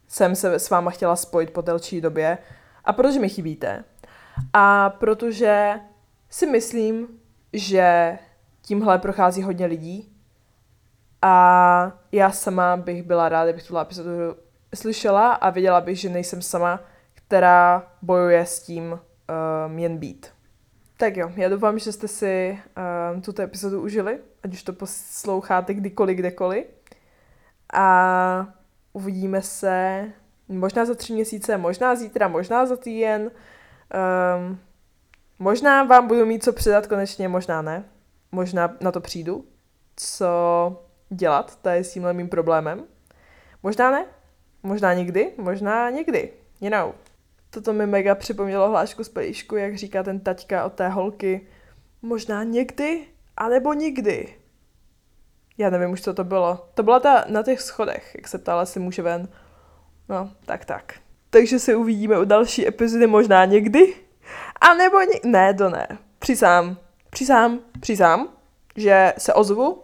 jsem 0.09 0.37
se 0.37 0.55
s 0.55 0.71
váma 0.71 0.91
chtěla 0.91 1.17
spojit 1.17 1.51
po 1.51 1.61
delší 1.61 2.01
době 2.01 2.39
a 2.85 2.93
protože 2.93 3.21
mi 3.21 3.29
chybíte. 3.29 3.85
A 4.53 4.91
protože 4.91 5.81
si 6.31 6.47
myslím, 6.47 7.09
že 7.53 8.19
tímhle 8.63 8.99
prochází 8.99 9.43
hodně 9.43 9.67
lidí 9.67 10.13
a 11.23 11.93
já 12.13 12.31
sama 12.31 12.77
bych 12.77 13.03
byla 13.03 13.29
ráda, 13.29 13.45
kdybych 13.45 13.67
tuhle 13.67 13.83
epizodu 13.83 14.11
slyšela 14.75 15.33
a 15.33 15.51
věděla 15.51 15.81
bych, 15.81 16.01
že 16.01 16.09
nejsem 16.09 16.43
sama, 16.43 16.81
která 17.15 17.93
bojuje 18.03 18.47
s 18.47 18.63
tím 18.63 18.99
um, 19.67 19.79
jen 19.79 19.99
být. 19.99 20.27
Tak 20.97 21.17
jo, 21.17 21.33
já 21.37 21.49
doufám, 21.49 21.79
že 21.79 21.93
jste 21.93 22.09
si 22.09 22.59
um, 23.15 23.23
tuto 23.23 23.43
epizodu 23.43 23.83
užili, 23.83 24.19
ať 24.43 24.53
už 24.53 24.63
to 24.63 24.73
posloucháte 24.73 25.75
kdykoliv, 25.75 26.19
kdekoliv. 26.19 26.65
A 27.75 28.55
uvidíme 28.93 29.43
se 29.43 30.05
možná 30.49 30.85
za 30.85 30.95
tři 30.95 31.13
měsíce, 31.13 31.57
možná 31.57 31.95
zítra, 31.95 32.29
možná 32.29 32.67
za 32.67 32.77
týden. 32.77 33.31
Um, 34.41 34.59
možná 35.39 35.85
vám 35.85 36.09
budu 36.09 36.27
mít 36.27 36.45
co 36.45 36.53
předat 36.53 36.87
konečně, 36.87 37.29
možná 37.29 37.63
ne. 37.63 37.85
Možná 38.33 38.77
na 38.81 38.93
to 38.93 39.01
přijdu. 39.01 39.45
Co 39.97 40.27
dělat 41.11 41.57
tady 41.57 41.85
s 41.85 41.93
tímhle 41.93 42.13
mým 42.13 42.29
problémem. 42.29 42.85
Možná 43.63 43.91
ne, 43.91 44.07
možná 44.63 44.95
nikdy, 44.95 45.33
možná 45.39 45.91
někdy, 45.91 46.33
you 46.61 46.71
know. 46.71 46.93
Toto 47.51 47.73
mi 47.73 47.87
mega 47.87 48.15
připomnělo 48.15 48.69
hlášku 48.69 49.05
z 49.05 49.09
pelíšku, 49.09 49.57
jak 49.57 49.77
říká 49.77 50.03
ten 50.03 50.21
taťka 50.21 50.65
od 50.65 50.73
té 50.73 50.89
holky. 50.89 51.47
Možná 52.03 52.43
někdy, 52.43 53.07
anebo 53.37 53.73
nikdy. 53.73 54.35
Já 55.59 55.71
nevím 55.71 55.91
už, 55.91 56.03
co 56.03 56.15
to 56.15 56.25
bylo. 56.25 56.69
To 56.75 56.83
byla 56.83 57.01
ta 57.01 57.25
na 57.29 57.43
těch 57.43 57.61
schodech, 57.61 58.13
jak 58.15 58.29
se 58.29 58.39
ptala, 58.39 58.67
si 58.67 58.81
může 58.81 59.03
ven. 59.03 59.29
No, 60.09 60.31
tak 60.47 60.65
tak. 60.65 60.95
Takže 61.31 61.59
se 61.59 61.77
uvidíme 61.77 62.19
u 62.19 62.25
další 62.25 62.69
epizody 62.69 63.07
možná 63.07 63.45
někdy. 63.45 63.95
A 64.61 64.75
nebo 64.75 65.01
ně... 65.01 65.21
Ne, 65.25 65.55
to 65.55 65.71
ne. 65.71 65.89
Přisám. 66.19 66.77
Přisám. 67.11 67.61
Přisám, 67.81 68.29
že 68.77 69.13
se 69.19 69.35
ozvu. 69.35 69.83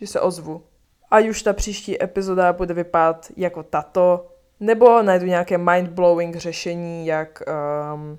Že 0.00 0.06
se 0.06 0.20
ozvu 0.20 0.62
ať 1.10 1.28
už 1.28 1.42
ta 1.42 1.52
příští 1.52 2.02
epizoda 2.02 2.52
bude 2.52 2.74
vypadat 2.74 3.26
jako 3.36 3.62
tato, 3.62 4.32
nebo 4.60 5.02
najdu 5.02 5.26
nějaké 5.26 5.58
mind-blowing 5.58 6.36
řešení, 6.36 7.06
jak 7.06 7.42
um, 7.94 8.18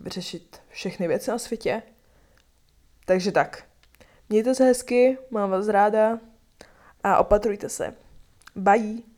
vyřešit 0.00 0.60
všechny 0.68 1.08
věci 1.08 1.30
na 1.30 1.38
světě. 1.38 1.82
Takže 3.04 3.32
tak. 3.32 3.64
Mějte 4.28 4.54
se 4.54 4.64
hezky, 4.64 5.18
mám 5.30 5.50
vás 5.50 5.68
ráda 5.68 6.18
a 7.02 7.18
opatrujte 7.18 7.68
se. 7.68 7.94
Bye! 8.54 9.11